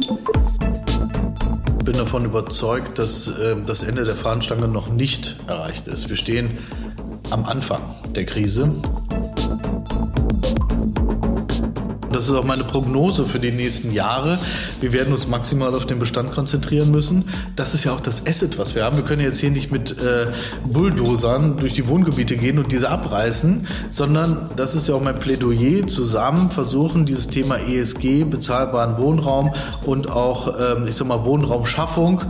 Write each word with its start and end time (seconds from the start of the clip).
Ich 0.00 1.84
bin 1.84 1.94
davon 1.94 2.24
überzeugt, 2.24 2.98
dass 2.98 3.28
äh, 3.28 3.56
das 3.66 3.82
Ende 3.82 4.04
der 4.04 4.14
Fahnenstange 4.14 4.68
noch 4.68 4.88
nicht 4.88 5.36
erreicht 5.46 5.86
ist. 5.88 6.08
Wir 6.08 6.16
stehen 6.16 6.58
am 7.30 7.44
Anfang 7.44 7.94
der 8.14 8.24
Krise. 8.26 8.80
Das 12.18 12.26
ist 12.26 12.34
auch 12.34 12.42
meine 12.42 12.64
Prognose 12.64 13.26
für 13.26 13.38
die 13.38 13.52
nächsten 13.52 13.92
Jahre. 13.92 14.40
Wir 14.80 14.92
werden 14.92 15.12
uns 15.12 15.28
maximal 15.28 15.72
auf 15.76 15.86
den 15.86 16.00
Bestand 16.00 16.32
konzentrieren 16.32 16.90
müssen. 16.90 17.28
Das 17.54 17.74
ist 17.74 17.84
ja 17.84 17.92
auch 17.92 18.00
das 18.00 18.26
Asset, 18.26 18.58
was 18.58 18.74
wir 18.74 18.84
haben. 18.84 18.96
Wir 18.96 19.04
können 19.04 19.22
jetzt 19.22 19.38
hier 19.38 19.52
nicht 19.52 19.70
mit 19.70 19.92
äh, 20.02 20.26
Bulldozern 20.68 21.58
durch 21.58 21.74
die 21.74 21.86
Wohngebiete 21.86 22.34
gehen 22.34 22.58
und 22.58 22.72
diese 22.72 22.90
abreißen, 22.90 23.68
sondern 23.92 24.48
das 24.56 24.74
ist 24.74 24.88
ja 24.88 24.96
auch 24.96 25.00
mein 25.00 25.14
Plädoyer, 25.14 25.86
zusammen 25.86 26.50
versuchen, 26.50 27.06
dieses 27.06 27.28
Thema 27.28 27.54
ESG, 27.54 28.24
bezahlbaren 28.24 28.98
Wohnraum 28.98 29.52
und 29.86 30.10
auch, 30.10 30.48
ähm, 30.58 30.88
ich 30.88 30.96
sag 30.96 31.06
mal, 31.06 31.24
Wohnraumschaffung 31.24 32.22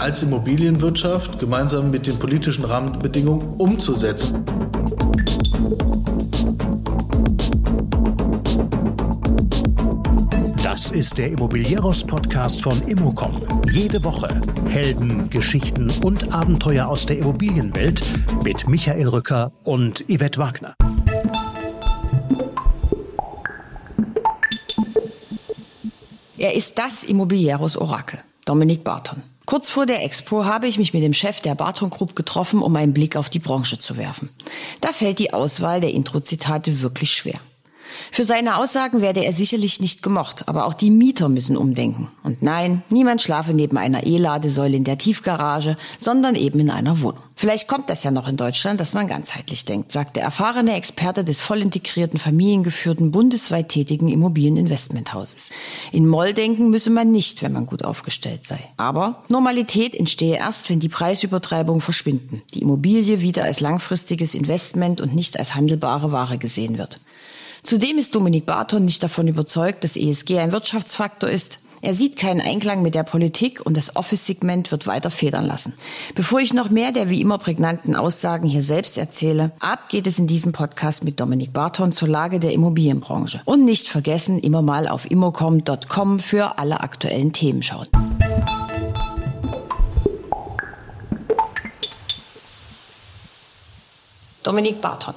als 0.00 0.22
Immobilienwirtschaft 0.22 1.38
gemeinsam 1.38 1.90
mit 1.90 2.06
den 2.06 2.18
politischen 2.18 2.66
Rahmenbedingungen 2.66 3.54
umzusetzen. 3.56 4.44
Ist 10.92 11.18
der 11.18 11.28
Immobilieros-Podcast 11.28 12.62
von 12.62 12.82
Immocom. 12.88 13.40
Jede 13.70 14.02
Woche 14.02 14.28
Helden, 14.68 15.30
Geschichten 15.30 15.88
und 16.02 16.32
Abenteuer 16.32 16.88
aus 16.88 17.06
der 17.06 17.18
Immobilienwelt 17.18 18.02
mit 18.42 18.68
Michael 18.68 19.06
Rücker 19.06 19.52
und 19.62 20.04
Yvette 20.08 20.38
Wagner. 20.40 20.74
Er 26.36 26.54
ist 26.54 26.76
das 26.76 27.04
Immobilieros-Orakel, 27.04 28.18
Dominik 28.44 28.82
Barton. 28.82 29.22
Kurz 29.46 29.70
vor 29.70 29.86
der 29.86 30.04
Expo 30.04 30.44
habe 30.44 30.66
ich 30.66 30.76
mich 30.76 30.92
mit 30.92 31.04
dem 31.04 31.14
Chef 31.14 31.40
der 31.40 31.54
Barton 31.54 31.90
Group 31.90 32.16
getroffen, 32.16 32.62
um 32.62 32.74
einen 32.74 32.94
Blick 32.94 33.14
auf 33.14 33.30
die 33.30 33.38
Branche 33.38 33.78
zu 33.78 33.96
werfen. 33.96 34.30
Da 34.80 34.92
fällt 34.92 35.20
die 35.20 35.32
Auswahl 35.32 35.80
der 35.80 35.92
Intro-Zitate 35.92 36.82
wirklich 36.82 37.12
schwer. 37.12 37.40
Für 38.10 38.24
seine 38.24 38.56
Aussagen 38.56 39.00
werde 39.00 39.24
er 39.24 39.32
sicherlich 39.32 39.80
nicht 39.80 40.02
gemocht, 40.02 40.48
aber 40.48 40.66
auch 40.66 40.74
die 40.74 40.90
Mieter 40.90 41.28
müssen 41.28 41.56
umdenken. 41.56 42.08
Und 42.22 42.42
nein, 42.42 42.82
niemand 42.90 43.22
schlafe 43.22 43.54
neben 43.54 43.76
einer 43.76 44.06
E-Ladesäule 44.06 44.76
in 44.76 44.84
der 44.84 44.98
Tiefgarage, 44.98 45.76
sondern 45.98 46.34
eben 46.34 46.60
in 46.60 46.70
einer 46.70 47.00
Wohnung. 47.02 47.22
Vielleicht 47.40 47.68
kommt 47.68 47.88
das 47.88 48.04
ja 48.04 48.10
noch 48.10 48.28
in 48.28 48.36
Deutschland, 48.36 48.80
dass 48.80 48.92
man 48.92 49.08
ganzheitlich 49.08 49.64
denkt, 49.64 49.92
sagt 49.92 50.16
der 50.16 50.24
erfahrene 50.24 50.74
Experte 50.74 51.24
des 51.24 51.40
voll 51.40 51.62
integrierten, 51.62 52.18
familiengeführten, 52.18 53.12
bundesweit 53.12 53.70
tätigen 53.70 54.08
Immobilieninvestmenthauses. 54.08 55.48
In 55.90 56.06
Moll 56.06 56.34
denken 56.34 56.68
müsse 56.68 56.90
man 56.90 57.10
nicht, 57.10 57.42
wenn 57.42 57.52
man 57.52 57.64
gut 57.64 57.82
aufgestellt 57.82 58.44
sei. 58.44 58.58
Aber 58.76 59.24
Normalität 59.28 59.94
entstehe 59.94 60.36
erst, 60.36 60.68
wenn 60.68 60.80
die 60.80 60.90
Preisübertreibungen 60.90 61.80
verschwinden, 61.80 62.42
die 62.52 62.60
Immobilie 62.60 63.22
wieder 63.22 63.44
als 63.44 63.60
langfristiges 63.60 64.34
Investment 64.34 65.00
und 65.00 65.14
nicht 65.14 65.38
als 65.38 65.54
handelbare 65.54 66.12
Ware 66.12 66.36
gesehen 66.36 66.76
wird. 66.76 67.00
Zudem 67.62 67.98
ist 67.98 68.14
Dominik 68.14 68.46
Barton 68.46 68.84
nicht 68.84 69.02
davon 69.02 69.28
überzeugt, 69.28 69.84
dass 69.84 69.96
ESG 69.96 70.38
ein 70.38 70.52
Wirtschaftsfaktor 70.52 71.28
ist. 71.28 71.60
Er 71.82 71.94
sieht 71.94 72.18
keinen 72.18 72.42
Einklang 72.42 72.82
mit 72.82 72.94
der 72.94 73.04
Politik 73.04 73.64
und 73.64 73.74
das 73.74 73.96
Office-Segment 73.96 74.70
wird 74.70 74.86
weiter 74.86 75.10
federn 75.10 75.46
lassen. 75.46 75.72
Bevor 76.14 76.40
ich 76.40 76.52
noch 76.52 76.68
mehr 76.68 76.92
der 76.92 77.08
wie 77.08 77.22
immer 77.22 77.38
prägnanten 77.38 77.96
Aussagen 77.96 78.46
hier 78.46 78.62
selbst 78.62 78.98
erzähle, 78.98 79.52
ab 79.60 79.88
geht 79.88 80.06
es 80.06 80.18
in 80.18 80.26
diesem 80.26 80.52
Podcast 80.52 81.04
mit 81.04 81.20
Dominik 81.20 81.54
Barton 81.54 81.92
zur 81.92 82.08
Lage 82.08 82.38
der 82.38 82.52
Immobilienbranche. 82.52 83.40
Und 83.46 83.64
nicht 83.64 83.88
vergessen, 83.88 84.38
immer 84.38 84.60
mal 84.60 84.88
auf 84.88 85.10
immocom.com 85.10 86.20
für 86.20 86.58
alle 86.58 86.80
aktuellen 86.80 87.32
Themen 87.32 87.62
schauen. 87.62 87.86
Dominik 94.42 94.82
Barton. 94.82 95.14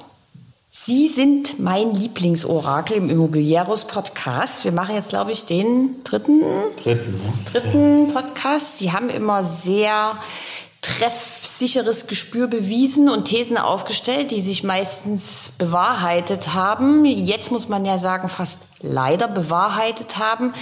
Sie 0.86 1.08
sind 1.08 1.58
mein 1.58 1.94
Lieblingsorakel 1.94 2.98
im 2.98 3.08
Immobilieros-Podcast. 3.08 4.66
Wir 4.66 4.72
machen 4.72 4.94
jetzt, 4.94 5.08
glaube 5.08 5.32
ich, 5.32 5.46
den 5.46 6.04
dritten, 6.04 6.42
dritten, 6.76 7.12
ne? 7.12 7.32
dritten 7.50 8.12
Podcast. 8.12 8.80
Sie 8.80 8.92
haben 8.92 9.08
immer 9.08 9.46
sehr 9.46 10.18
treffsicheres 10.82 12.06
Gespür 12.06 12.48
bewiesen 12.48 13.08
und 13.08 13.24
Thesen 13.24 13.56
aufgestellt, 13.56 14.30
die 14.30 14.42
sich 14.42 14.62
meistens 14.62 15.52
bewahrheitet 15.56 16.52
haben. 16.52 17.06
Jetzt 17.06 17.50
muss 17.50 17.66
man 17.66 17.86
ja 17.86 17.96
sagen, 17.96 18.28
fast 18.28 18.58
leider 18.82 19.26
bewahrheitet 19.26 20.18
haben. 20.18 20.52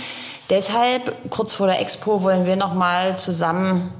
Deshalb, 0.50 1.31
kurz 1.31 1.54
vor 1.54 1.66
der 1.66 1.81
Expo, 1.81 2.22
wollen 2.22 2.47
wir 2.47 2.54
noch 2.54 2.75
mal 2.75 3.19
zusammen 3.19 3.93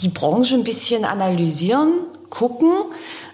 die 0.00 0.08
Branche 0.08 0.56
ein 0.56 0.64
bisschen 0.64 1.04
analysieren, 1.04 1.92
gucken, 2.30 2.72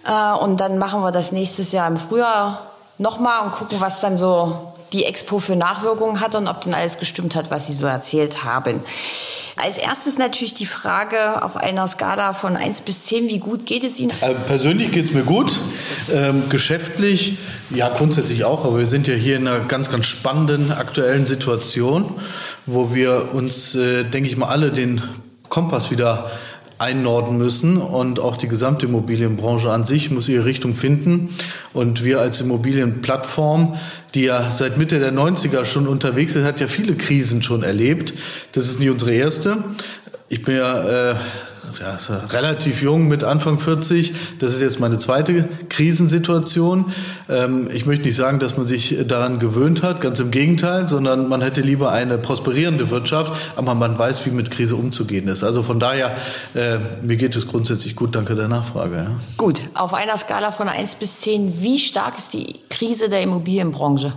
äh, 0.06 0.32
und 0.38 0.58
dann 0.58 0.78
machen 0.78 1.02
wir 1.02 1.12
das 1.12 1.32
nächstes 1.32 1.72
Jahr 1.72 1.88
im 1.88 1.96
Frühjahr 1.96 2.70
nochmal 2.98 3.44
und 3.44 3.52
gucken, 3.52 3.80
was 3.80 4.00
dann 4.00 4.16
so 4.16 4.72
die 4.92 5.04
Expo 5.04 5.40
für 5.40 5.56
Nachwirkungen 5.56 6.20
hat 6.20 6.34
und 6.36 6.46
ob 6.46 6.62
denn 6.62 6.72
alles 6.72 6.98
gestimmt 6.98 7.34
hat, 7.34 7.50
was 7.50 7.66
Sie 7.66 7.72
so 7.72 7.86
erzählt 7.86 8.44
haben. 8.44 8.80
Als 9.56 9.76
erstes 9.76 10.18
natürlich 10.18 10.54
die 10.54 10.66
Frage 10.66 11.42
auf 11.42 11.56
einer 11.56 11.86
Skala 11.86 12.32
von 12.32 12.56
1 12.56 12.82
bis 12.82 13.04
10, 13.06 13.28
wie 13.28 13.38
gut 13.38 13.66
geht 13.66 13.84
es 13.84 13.98
Ihnen? 13.98 14.12
Also 14.20 14.36
persönlich 14.46 14.92
geht 14.92 15.04
es 15.04 15.12
mir 15.12 15.22
gut, 15.22 15.60
ähm, 16.12 16.48
geschäftlich 16.48 17.38
ja 17.70 17.88
grundsätzlich 17.88 18.44
auch, 18.44 18.64
aber 18.64 18.78
wir 18.78 18.86
sind 18.86 19.06
ja 19.06 19.14
hier 19.14 19.36
in 19.36 19.46
einer 19.46 19.60
ganz, 19.60 19.90
ganz 19.90 20.06
spannenden 20.06 20.72
aktuellen 20.72 21.26
Situation, 21.26 22.14
wo 22.66 22.94
wir 22.94 23.34
uns, 23.34 23.74
äh, 23.74 24.04
denke 24.04 24.28
ich 24.28 24.36
mal, 24.36 24.48
alle 24.48 24.70
den 24.70 25.02
Kompass 25.48 25.90
wieder 25.90 26.30
einnorden 26.78 27.38
müssen 27.38 27.78
und 27.78 28.18
auch 28.18 28.36
die 28.36 28.48
gesamte 28.48 28.86
Immobilienbranche 28.86 29.70
an 29.70 29.84
sich 29.84 30.10
muss 30.10 30.28
ihre 30.28 30.44
Richtung 30.44 30.74
finden. 30.74 31.34
Und 31.72 32.04
wir 32.04 32.20
als 32.20 32.40
Immobilienplattform, 32.40 33.76
die 34.14 34.24
ja 34.24 34.50
seit 34.50 34.76
Mitte 34.76 34.98
der 34.98 35.12
90er 35.12 35.64
schon 35.64 35.86
unterwegs 35.86 36.34
ist, 36.36 36.44
hat 36.44 36.60
ja 36.60 36.66
viele 36.66 36.96
Krisen 36.96 37.42
schon 37.42 37.62
erlebt. 37.62 38.14
Das 38.52 38.68
ist 38.68 38.80
nicht 38.80 38.90
unsere 38.90 39.12
erste. 39.12 39.64
Ich 40.28 40.42
bin 40.42 40.56
ja 40.56 41.12
äh, 41.12 41.14
ja, 41.80 41.98
relativ 42.30 42.82
jung 42.82 43.08
mit 43.08 43.24
Anfang 43.24 43.58
40. 43.58 44.14
Das 44.38 44.52
ist 44.52 44.60
jetzt 44.60 44.80
meine 44.80 44.98
zweite 44.98 45.48
Krisensituation. 45.68 46.92
Ähm, 47.28 47.68
ich 47.72 47.86
möchte 47.86 48.04
nicht 48.06 48.16
sagen, 48.16 48.38
dass 48.38 48.56
man 48.56 48.66
sich 48.66 48.96
daran 49.06 49.38
gewöhnt 49.38 49.82
hat, 49.82 50.00
ganz 50.00 50.20
im 50.20 50.30
Gegenteil, 50.30 50.88
sondern 50.88 51.28
man 51.28 51.42
hätte 51.42 51.60
lieber 51.60 51.92
eine 51.92 52.18
prosperierende 52.18 52.90
Wirtschaft, 52.90 53.32
aber 53.56 53.74
man 53.74 53.98
weiß, 53.98 54.26
wie 54.26 54.30
mit 54.30 54.50
Krise 54.50 54.76
umzugehen 54.76 55.28
ist. 55.28 55.42
Also 55.42 55.62
von 55.62 55.80
daher, 55.80 56.16
äh, 56.54 56.78
mir 57.02 57.16
geht 57.16 57.36
es 57.36 57.48
grundsätzlich 57.48 57.96
gut. 57.96 58.14
Danke 58.14 58.34
der 58.34 58.48
Nachfrage. 58.48 58.96
Ja. 58.96 59.06
Gut, 59.36 59.60
auf 59.74 59.94
einer 59.94 60.16
Skala 60.16 60.52
von 60.52 60.68
1 60.68 60.96
bis 60.96 61.20
10, 61.20 61.60
wie 61.60 61.78
stark 61.78 62.18
ist 62.18 62.32
die 62.32 62.60
Krise 62.70 63.08
der 63.08 63.22
Immobilienbranche? 63.22 64.12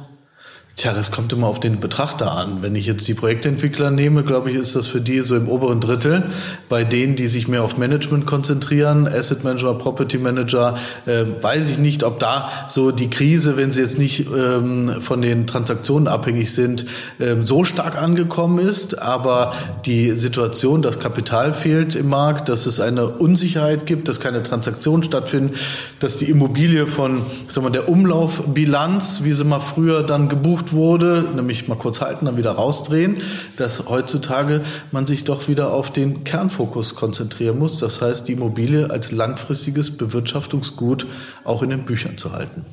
Tja, 0.78 0.94
das 0.94 1.10
kommt 1.10 1.34
immer 1.34 1.48
auf 1.48 1.60
den 1.60 1.80
Betrachter 1.80 2.38
an. 2.38 2.62
Wenn 2.62 2.76
ich 2.76 2.86
jetzt 2.86 3.08
die 3.08 3.16
Projektentwickler 3.16 3.90
nehme, 3.90 4.24
glaube 4.24 4.52
ich, 4.52 4.56
ist 4.56 4.76
das 4.76 4.86
für 4.86 5.02
die 5.02 5.22
so 5.22 5.36
im 5.36 5.50
oberen 5.50 5.80
Drittel. 5.80 6.30
Bei 6.70 6.84
denen, 6.84 7.16
die 7.16 7.26
sich 7.26 7.48
mehr 7.48 7.64
auf 7.64 7.80
Management 7.80 8.28
konzentrieren, 8.28 9.08
Asset 9.08 9.44
Manager, 9.44 9.74
Property 9.74 10.20
Manager, 10.20 10.76
äh, 11.08 11.24
weiß 11.42 11.72
ich 11.72 11.80
nicht, 11.80 12.04
ob 12.04 12.20
da 12.20 12.52
so 12.70 12.92
die 12.92 13.10
Krise, 13.10 13.58
wenn 13.58 13.72
sie 13.72 13.82
jetzt 13.82 13.98
nicht 13.98 14.28
ähm, 14.28 15.02
von 15.02 15.24
den 15.24 15.48
Transaktionen 15.48 16.08
abhängig 16.08 16.54
sind, 16.54 16.86
ähm, 17.20 17.42
so 17.42 17.64
stark 17.64 18.00
angekommen 18.00 18.60
ist. 18.60 19.02
Aber 19.02 19.54
die 19.88 20.12
Situation, 20.12 20.84
dass 20.84 21.00
Kapital 21.00 21.56
fehlt 21.56 21.96
im 21.96 22.08
Markt, 22.08 22.50
dass 22.50 22.68
es 22.68 22.80
eine 22.80 23.08
Unsicherheit 23.08 23.88
gibt, 23.88 24.10
dass 24.10 24.20
keine 24.20 24.44
Transaktionen 24.44 25.04
stattfinden, 25.04 25.56
dass 26.00 26.18
die 26.18 26.26
Immobilie 26.26 26.86
von 26.86 27.24
sagen 27.48 27.66
wir, 27.66 27.72
der 27.72 27.90
Umlaufbilanz, 27.90 29.22
wie 29.24 29.34
sie 29.34 29.44
mal 29.44 29.60
früher 29.60 30.04
dann 30.04 30.30
gebucht 30.30 30.67
versucht 30.68 30.74
wurde, 30.74 31.26
nämlich 31.36 31.68
mal 31.68 31.76
kurz 31.76 32.02
halten, 32.02 32.26
dann 32.26 32.38
wieder 32.38 32.52
rausdrehen, 32.52 33.22
dass 33.58 33.88
heutzutage 33.88 34.64
man 34.92 35.08
sich 35.08 35.24
doch 35.24 35.48
wieder 35.48 35.74
auf 35.74 35.92
den 35.92 36.24
Kernfokus 36.24 36.96
konzentrieren 36.96 37.58
muss. 37.58 37.80
Das 37.80 38.02
heißt, 38.02 38.28
die 38.28 38.34
Immobilie 38.34 38.90
als 38.90 39.12
langfristiges 39.12 39.98
Bewirtschaftungsgut 39.98 41.08
auch 41.44 41.62
in 41.62 41.70
den 41.70 41.86
Büchern 41.86 42.18
zu 42.18 42.32
halten. 42.32 42.66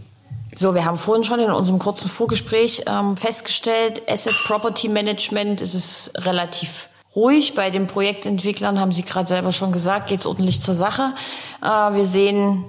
So, 0.57 0.75
wir 0.75 0.85
haben 0.85 0.99
vorhin 0.99 1.25
schon 1.25 1.41
in 1.41 1.51
unserem 1.51 1.81
kurzen 1.81 2.09
Vorgespräch 2.09 2.85
ähm, 2.87 3.17
festgestellt, 3.17 4.03
Asset 4.09 4.35
Property 4.47 4.89
Management 4.89 5.61
ist 5.61 5.75
es 5.75 6.13
relativ 6.17 6.89
ruhig. 7.17 7.55
Bei 7.55 7.71
den 7.71 7.89
Projektentwicklern 7.89 8.79
haben 8.79 8.93
Sie 8.93 9.03
gerade 9.03 9.27
selber 9.27 9.51
schon 9.51 9.73
gesagt, 9.73 10.09
geht 10.09 10.21
es 10.21 10.27
ordentlich 10.27 10.61
zur 10.61 10.77
Sache. 10.77 11.15
Äh, 11.61 11.67
wir 11.67 12.07
sehen 12.07 12.65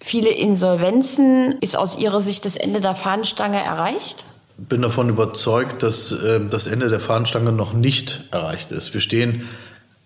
viele 0.00 0.30
Insolvenzen. 0.30 1.58
Ist 1.60 1.76
aus 1.76 1.96
Ihrer 1.96 2.20
Sicht 2.20 2.44
das 2.44 2.56
Ende 2.56 2.80
der 2.80 2.96
Fahnenstange 2.96 3.62
erreicht? 3.62 4.24
Bin 4.58 4.82
davon 4.82 5.08
überzeugt, 5.08 5.82
dass 5.82 6.12
äh, 6.12 6.40
das 6.44 6.66
Ende 6.66 6.88
der 6.88 7.00
Fahnenstange 7.00 7.52
noch 7.52 7.72
nicht 7.72 8.24
erreicht 8.32 8.72
ist. 8.72 8.92
Wir 8.92 9.00
stehen 9.00 9.48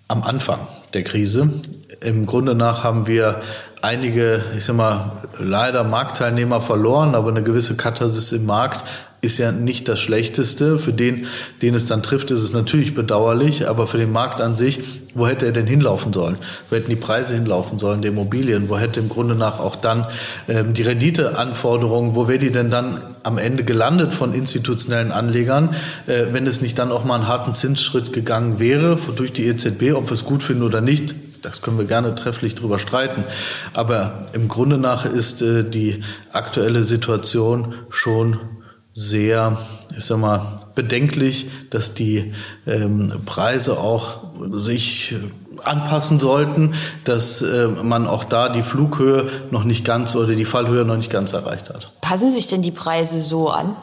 am 0.09 0.23
Anfang 0.23 0.69
der 0.93 1.03
Krise. 1.03 1.51
Im 2.05 2.27
Grunde 2.27 2.55
nach 2.55 2.85
haben 2.85 3.07
wir 3.07 3.41
einige, 3.81 4.45
ich 4.57 4.65
sag 4.65 4.77
mal, 4.77 5.13
leider 5.39 5.85
Marktteilnehmer 5.85 6.61
verloren, 6.61 7.15
aber 7.15 7.31
eine 7.31 7.43
gewisse 7.43 7.77
Katharsis 7.77 8.33
im 8.33 8.47
Markt 8.47 8.85
ist 9.23 9.39
ja 9.39 9.53
nicht 9.53 9.87
das 9.87 10.01
Schlechteste. 10.01 10.81
Für 10.81 10.93
den, 10.93 11.27
den 11.63 11.77
es 11.77 11.85
dann 11.85 12.03
trifft, 12.03 12.33
ist 12.33 12.43
es 12.43 12.53
natürlich 12.53 12.93
bedauerlich, 12.93 13.69
aber 13.69 13.87
für 13.87 13.97
den 13.97 14.11
Markt 14.11 14.41
an 14.41 14.57
sich, 14.57 14.81
wo 15.15 15.29
hätte 15.29 15.47
er 15.47 15.53
denn 15.53 15.69
hinlaufen 15.69 16.13
sollen? 16.13 16.39
Wo 16.69 16.77
hätten 16.77 16.91
die 16.91 16.97
Preise 16.97 17.35
hinlaufen 17.35 17.79
sollen, 17.79 18.03
der 18.03 18.11
Immobilien? 18.11 18.69
Wo 18.69 18.77
hätte 18.79 18.99
im 18.99 19.09
Grunde 19.09 19.37
nach 19.37 19.61
auch 19.61 19.77
dann 19.77 20.07
ähm, 20.49 20.75
die 20.75 20.83
Renditeanforderungen, 20.83 22.17
wo 22.17 22.27
wäre 22.27 22.41
die 22.41 22.51
denn 22.51 22.71
dann 22.71 23.05
am 23.23 23.39
Ende 23.39 23.63
gelandet 23.63 24.13
von 24.13 24.35
institutionellen 24.35 25.13
Anlegern, 25.13 25.77
äh, 26.09 26.27
wenn 26.33 26.47
es 26.49 26.61
nicht 26.61 26.77
dann 26.81 26.91
auch 26.91 27.05
mal 27.05 27.15
einen 27.15 27.29
harten 27.29 27.55
Zinsschritt 27.55 28.13
gegangen 28.13 28.59
wäre 28.59 28.99
durch 29.15 29.33
die 29.33 29.47
EZB, 29.47 29.93
ob 29.95 30.09
wir 30.09 30.15
es 30.15 30.25
gut 30.25 30.43
finden 30.43 30.65
oder 30.65 30.81
nicht? 30.81 31.15
Das 31.43 31.61
können 31.61 31.79
wir 31.79 31.85
gerne 31.85 32.15
trefflich 32.15 32.55
drüber 32.55 32.79
streiten. 32.79 33.25
Aber 33.75 34.29
im 34.33 34.49
Grunde 34.49 34.79
nach 34.79 35.05
ist 35.05 35.43
äh, 35.43 35.69
die 35.69 36.03
aktuelle 36.33 36.85
Situation 36.85 37.75
schon 37.91 38.39
sehr, 38.95 39.59
ich 39.97 40.05
sag 40.05 40.19
mal, 40.19 40.61
bedenklich, 40.75 41.49
dass 41.71 41.95
die 41.95 42.35
ähm, 42.67 43.13
Preise 43.25 43.79
auch 43.79 44.25
sich 44.51 45.15
anpassen 45.65 46.19
sollten, 46.19 46.75
dass 47.05 47.43
äh, 47.43 47.69
man 47.69 48.07
auch 48.07 48.25
da 48.25 48.49
die 48.49 48.63
Flughöhe 48.63 49.29
noch 49.51 49.65
nicht 49.65 49.85
ganz 49.85 50.17
oder 50.17 50.35
die 50.35 50.45
Fallhöhe 50.45 50.85
noch 50.85 50.97
nicht 50.97 51.11
ganz 51.11 51.33
erreicht 51.33 51.71
hat. 51.71 51.93
Passen 52.01 52.33
sich 52.33 52.49
denn 52.49 52.63
die 52.63 52.71
Preise 52.71 53.21
so 53.21 53.49
an? 53.49 53.77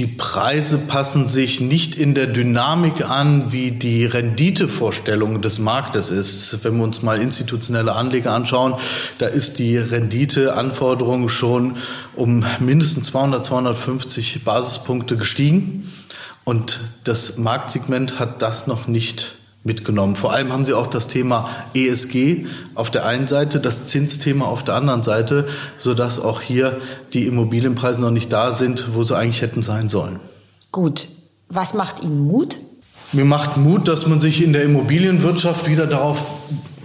Die 0.00 0.06
Preise 0.06 0.78
passen 0.78 1.26
sich 1.26 1.60
nicht 1.60 1.94
in 1.94 2.14
der 2.14 2.26
Dynamik 2.26 3.06
an, 3.06 3.52
wie 3.52 3.70
die 3.70 4.06
Renditevorstellung 4.06 5.42
des 5.42 5.58
Marktes 5.58 6.10
ist. 6.10 6.64
Wenn 6.64 6.78
wir 6.78 6.84
uns 6.84 7.02
mal 7.02 7.20
institutionelle 7.20 7.94
Anleger 7.94 8.32
anschauen, 8.32 8.76
da 9.18 9.26
ist 9.26 9.58
die 9.58 9.76
Renditeanforderung 9.76 11.28
schon 11.28 11.76
um 12.16 12.46
mindestens 12.60 13.08
200, 13.08 13.44
250 13.44 14.42
Basispunkte 14.42 15.18
gestiegen. 15.18 15.92
Und 16.44 16.80
das 17.04 17.36
Marktsegment 17.36 18.18
hat 18.18 18.40
das 18.40 18.66
noch 18.66 18.88
nicht 18.88 19.36
mitgenommen. 19.62 20.16
Vor 20.16 20.32
allem 20.32 20.52
haben 20.52 20.64
sie 20.64 20.72
auch 20.72 20.86
das 20.86 21.06
Thema 21.06 21.48
ESG 21.74 22.46
auf 22.74 22.90
der 22.90 23.04
einen 23.04 23.28
Seite, 23.28 23.60
das 23.60 23.86
Zinsthema 23.86 24.46
auf 24.46 24.64
der 24.64 24.74
anderen 24.74 25.02
Seite, 25.02 25.46
sodass 25.78 26.18
auch 26.18 26.40
hier 26.40 26.78
die 27.12 27.26
Immobilienpreise 27.26 28.00
noch 28.00 28.10
nicht 28.10 28.32
da 28.32 28.52
sind, 28.52 28.94
wo 28.94 29.02
sie 29.02 29.16
eigentlich 29.16 29.42
hätten 29.42 29.62
sein 29.62 29.88
sollen. 29.88 30.18
Gut. 30.72 31.08
Was 31.48 31.74
macht 31.74 32.02
Ihnen 32.02 32.20
Mut? 32.20 32.58
Mir 33.12 33.24
macht 33.24 33.56
Mut, 33.56 33.88
dass 33.88 34.06
man 34.06 34.20
sich 34.20 34.42
in 34.42 34.52
der 34.52 34.62
Immobilienwirtschaft 34.62 35.68
wieder 35.68 35.88
darauf, 35.88 36.22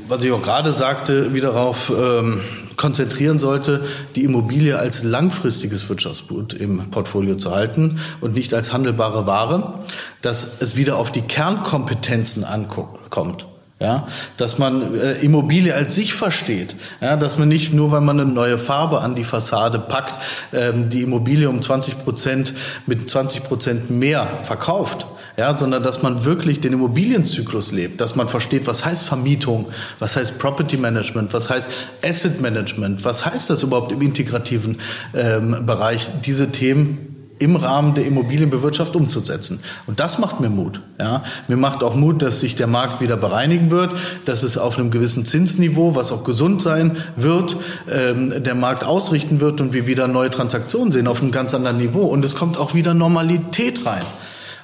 was 0.08 0.24
ich 0.24 0.32
auch 0.32 0.42
gerade 0.42 0.74
sagte, 0.74 1.36
wieder 1.36 1.52
darauf 1.52 1.92
ähm, 1.96 2.42
konzentrieren 2.78 3.40
sollte, 3.40 3.84
die 4.16 4.24
Immobilie 4.24 4.78
als 4.78 5.04
langfristiges 5.04 5.88
Wirtschaftsgut 5.90 6.54
im 6.54 6.90
Portfolio 6.92 7.36
zu 7.36 7.52
halten 7.52 8.00
und 8.22 8.34
nicht 8.34 8.54
als 8.54 8.74
handelbare 8.74 9.28
Ware, 9.28 9.80
dass 10.22 10.48
es 10.60 10.76
wieder 10.76 10.98
auf 10.98 11.12
die 11.12 11.22
Kernkompetenzen 11.22 12.44
ankommt. 12.44 13.48
Ja, 13.78 14.08
dass 14.38 14.58
man 14.58 14.98
äh, 14.98 15.16
Immobilie 15.16 15.76
als 15.76 15.96
sich 15.96 16.14
versteht, 16.14 16.78
ja, 17.02 17.18
dass 17.18 17.38
man 17.38 17.50
nicht 17.50 17.74
nur, 17.74 17.92
weil 17.92 18.00
man 18.00 18.18
eine 18.18 18.32
neue 18.32 18.58
Farbe 18.58 19.02
an 19.02 19.16
die 19.16 19.26
Fassade 19.26 19.80
packt, 19.80 20.18
ähm, 20.54 20.90
die 20.90 21.02
Immobilie 21.02 21.50
um 21.50 21.62
20 21.62 22.06
Prozent 22.06 22.54
mit 22.86 23.10
20 23.10 23.44
Prozent 23.44 23.90
mehr 23.90 24.40
verkauft, 24.44 25.08
ja, 25.38 25.58
sondern 25.58 25.84
dass 25.84 26.02
man 26.02 26.26
wirklich 26.26 26.62
den 26.62 26.74
Immobilienzyklus 26.74 27.72
lebt, 27.72 28.02
dass 28.02 28.16
man 28.16 28.30
versteht, 28.30 28.68
was 28.68 28.86
heißt 28.86 29.06
Vermietung, 29.06 29.68
was 30.00 30.16
heißt 30.16 30.38
Property 30.38 30.78
Management, 30.78 31.34
was 31.34 31.50
heißt 31.50 31.70
Asset 32.04 32.42
Management, 32.42 33.04
was 33.04 33.26
heißt 33.26 33.50
das 33.50 33.64
überhaupt 33.64 33.92
im 33.92 34.02
integrativen 34.02 34.78
ähm, 35.14 35.66
Bereich, 35.66 36.10
diese 36.24 36.52
Themen 36.52 37.16
im 37.38 37.56
Rahmen 37.58 37.94
der 37.96 38.06
Immobilienbewirtschaft 38.06 38.96
umzusetzen. 38.96 39.60
Und 39.88 40.00
das 40.00 40.20
macht 40.20 40.40
mir 40.40 40.50
Mut. 40.50 40.82
Ja. 41.00 41.24
Mir 41.48 41.58
macht 41.58 41.84
auch 41.84 41.96
Mut, 41.96 42.22
dass 42.22 42.40
sich 42.40 42.56
der 42.56 42.68
Markt 42.68 43.02
wieder 43.02 43.18
bereinigen 43.18 43.72
wird, 43.72 43.92
dass 44.24 44.44
es 44.44 44.58
auf 44.58 44.78
einem 44.78 44.90
gewissen 44.90 45.26
Zinsniveau, 45.26 45.96
was 45.96 46.12
auch 46.12 46.24
gesund 46.24 46.62
sein 46.62 46.98
wird, 47.18 47.58
ähm, 47.92 48.44
der 48.44 48.56
Markt 48.56 48.86
ausrichten 48.86 49.42
wird 49.42 49.60
und 49.60 49.74
wir 49.74 49.86
wieder 49.86 50.08
neue 50.08 50.30
Transaktionen 50.30 50.92
sehen 50.92 51.08
auf 51.08 51.22
einem 51.22 51.32
ganz 51.32 51.54
anderen 51.54 51.78
Niveau. 51.78 52.06
Und 52.06 52.24
es 52.24 52.36
kommt 52.36 52.58
auch 52.58 52.74
wieder 52.74 52.94
Normalität 52.94 53.86
rein. 53.86 54.04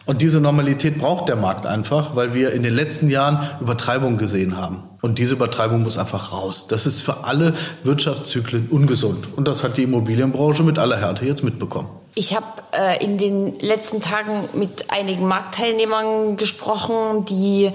Und 0.06 0.22
diese 0.22 0.40
Normalität 0.40 0.98
braucht 0.98 1.30
der 1.30 1.36
Markt 1.36 1.66
einfach, 1.66 2.16
weil 2.16 2.34
wir 2.34 2.54
in 2.54 2.64
den 2.64 2.74
letzten 2.74 3.10
Jahren 3.10 3.48
Übertreibung 3.62 4.18
gesehen 4.18 4.58
haben. 4.58 4.84
Und 5.02 5.20
diese 5.20 5.34
Übertreibung 5.34 5.84
muss 5.84 5.98
einfach 5.98 6.32
raus. 6.32 6.68
Das 6.68 6.86
ist 6.86 7.02
für 7.02 7.24
alle 7.24 7.54
Wirtschaftszyklen 7.84 8.68
ungesund. 8.70 9.28
Und 9.36 9.48
das 9.48 9.64
hat 9.64 9.78
die 9.78 9.84
Immobilienbranche 9.84 10.64
mit 10.64 10.80
aller 10.80 10.98
Härte 10.98 11.26
jetzt 11.26 11.44
mitbekommen. 11.44 11.90
Ich 12.16 12.36
habe 12.36 12.46
äh, 12.72 13.04
in 13.04 13.18
den 13.18 13.58
letzten 13.60 14.02
Tagen 14.02 14.50
mit 14.54 14.92
einigen 14.92 15.28
Marktteilnehmern 15.28 16.36
gesprochen, 16.36 17.26
die 17.26 17.72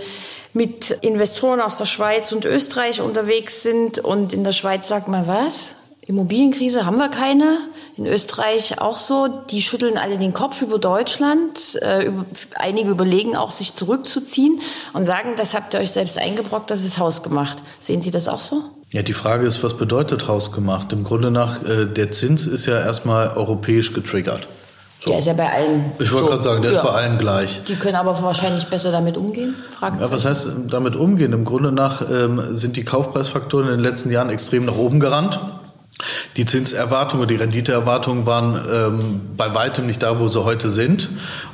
mit 0.52 0.90
Investoren 0.90 1.60
aus 1.60 1.78
der 1.78 1.84
Schweiz 1.86 2.32
und 2.32 2.44
Österreich 2.44 3.00
unterwegs 3.00 3.62
sind. 3.62 3.98
Und 3.98 4.32
in 4.32 4.44
der 4.44 4.52
Schweiz 4.52 4.88
sagt 4.88 5.08
man, 5.08 5.26
was? 5.26 5.76
Immobilienkrise 6.06 6.86
haben 6.86 6.98
wir 6.98 7.08
keine. 7.08 7.58
In 7.96 8.06
Österreich 8.06 8.78
auch 8.80 8.98
so. 8.98 9.26
Die 9.50 9.62
schütteln 9.62 9.96
alle 9.96 10.18
den 10.18 10.34
Kopf 10.34 10.60
über 10.60 10.78
Deutschland. 10.78 11.78
Äh, 11.80 12.04
über, 12.04 12.26
einige 12.56 12.90
überlegen 12.90 13.36
auch, 13.36 13.50
sich 13.50 13.74
zurückzuziehen 13.74 14.60
und 14.92 15.06
sagen, 15.06 15.30
das 15.36 15.54
habt 15.54 15.72
ihr 15.72 15.80
euch 15.80 15.92
selbst 15.92 16.18
eingebrockt, 16.18 16.70
das 16.70 16.84
ist 16.84 16.98
hausgemacht. 16.98 17.62
Sehen 17.80 18.02
Sie 18.02 18.10
das 18.10 18.28
auch 18.28 18.40
so? 18.40 18.62
Ja, 18.90 19.02
die 19.02 19.14
Frage 19.14 19.46
ist, 19.46 19.64
was 19.64 19.76
bedeutet 19.76 20.28
hausgemacht? 20.28 20.92
Im 20.92 21.04
Grunde 21.04 21.30
nach, 21.30 21.62
äh, 21.62 21.86
der 21.86 22.12
Zins 22.12 22.46
ist 22.46 22.66
ja 22.66 22.78
erstmal 22.78 23.30
europäisch 23.30 23.94
getriggert. 23.94 24.46
So. 25.04 25.10
Der 25.10 25.18
ist 25.20 25.26
ja 25.26 25.32
bei 25.32 25.50
allen. 25.50 25.92
Ich 25.98 26.12
wollte 26.12 26.24
so. 26.24 26.30
gerade 26.30 26.42
sagen, 26.42 26.62
der 26.62 26.72
ja. 26.72 26.78
ist 26.80 26.84
bei 26.84 26.92
allen 26.92 27.18
gleich. 27.18 27.62
Die 27.64 27.76
können 27.76 27.96
aber 27.96 28.20
wahrscheinlich 28.22 28.66
besser 28.66 28.92
damit 28.92 29.16
umgehen? 29.16 29.54
Ja, 29.80 30.10
was 30.10 30.24
heißt 30.24 30.48
damit 30.68 30.96
umgehen? 30.96 31.32
Im 31.32 31.44
Grunde 31.44 31.72
nach 31.72 32.02
ähm, 32.10 32.56
sind 32.56 32.76
die 32.76 32.84
Kaufpreisfaktoren 32.84 33.68
in 33.68 33.74
den 33.74 33.80
letzten 33.80 34.10
Jahren 34.10 34.30
extrem 34.30 34.66
nach 34.66 34.76
oben 34.76 35.00
gerannt. 35.00 35.40
Die 36.36 36.44
Zinserwartungen, 36.44 37.26
die 37.26 37.36
Renditeerwartungen 37.36 38.26
waren 38.26 38.60
ähm, 38.70 39.20
bei 39.36 39.54
weitem 39.54 39.86
nicht 39.86 40.02
da, 40.02 40.20
wo 40.20 40.28
sie 40.28 40.44
heute 40.44 40.68
sind. 40.68 41.08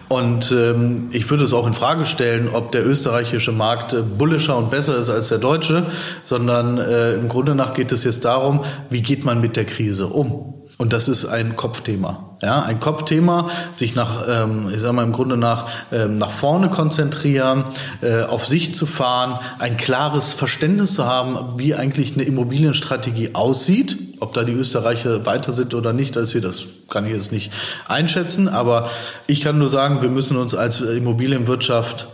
Und 0.08 0.50
ähm, 0.52 1.08
ich 1.12 1.30
würde 1.30 1.44
es 1.44 1.52
auch 1.52 1.66
in 1.66 1.74
Frage 1.74 2.04
stellen, 2.06 2.48
ob 2.52 2.72
der 2.72 2.84
österreichische 2.84 3.52
Markt 3.52 3.92
äh, 3.92 4.02
bullischer 4.02 4.56
und 4.58 4.70
besser 4.70 4.96
ist 4.96 5.08
als 5.08 5.28
der 5.28 5.38
deutsche, 5.38 5.86
sondern 6.24 6.78
äh, 6.78 7.14
im 7.14 7.28
Grunde 7.28 7.54
nach 7.54 7.72
geht 7.74 7.92
es 7.92 8.02
jetzt 8.04 8.24
darum, 8.24 8.64
wie 8.90 9.02
geht 9.02 9.24
man 9.24 9.40
mit 9.40 9.56
der 9.56 9.64
Krise 9.64 10.08
um? 10.08 10.61
Und 10.78 10.92
das 10.92 11.08
ist 11.08 11.26
ein 11.26 11.56
Kopfthema. 11.56 12.36
Ja, 12.42 12.62
ein 12.62 12.80
Kopfthema, 12.80 13.50
sich 13.76 13.94
nach, 13.94 14.26
ähm, 14.28 14.68
ich 14.74 14.80
sag 14.80 14.92
mal 14.92 15.04
im 15.04 15.12
Grunde 15.12 15.36
nach, 15.36 15.68
ähm, 15.92 16.18
nach 16.18 16.30
vorne 16.30 16.70
konzentrieren, 16.70 17.66
äh, 18.00 18.22
auf 18.22 18.46
sich 18.46 18.74
zu 18.74 18.86
fahren, 18.86 19.38
ein 19.60 19.76
klares 19.76 20.32
Verständnis 20.32 20.94
zu 20.94 21.04
haben, 21.04 21.56
wie 21.56 21.76
eigentlich 21.76 22.14
eine 22.14 22.24
Immobilienstrategie 22.24 23.30
aussieht. 23.34 23.96
Ob 24.18 24.34
da 24.34 24.42
die 24.42 24.52
Österreicher 24.52 25.24
weiter 25.24 25.52
sind 25.52 25.74
oder 25.74 25.92
nicht, 25.92 26.16
als 26.16 26.34
wir, 26.34 26.40
das 26.40 26.64
kann 26.90 27.06
ich 27.06 27.12
jetzt 27.12 27.30
nicht 27.30 27.52
einschätzen. 27.86 28.48
Aber 28.48 28.90
ich 29.28 29.40
kann 29.40 29.58
nur 29.58 29.68
sagen, 29.68 30.02
wir 30.02 30.10
müssen 30.10 30.36
uns 30.36 30.54
als 30.54 30.80
Immobilienwirtschaft 30.80 32.08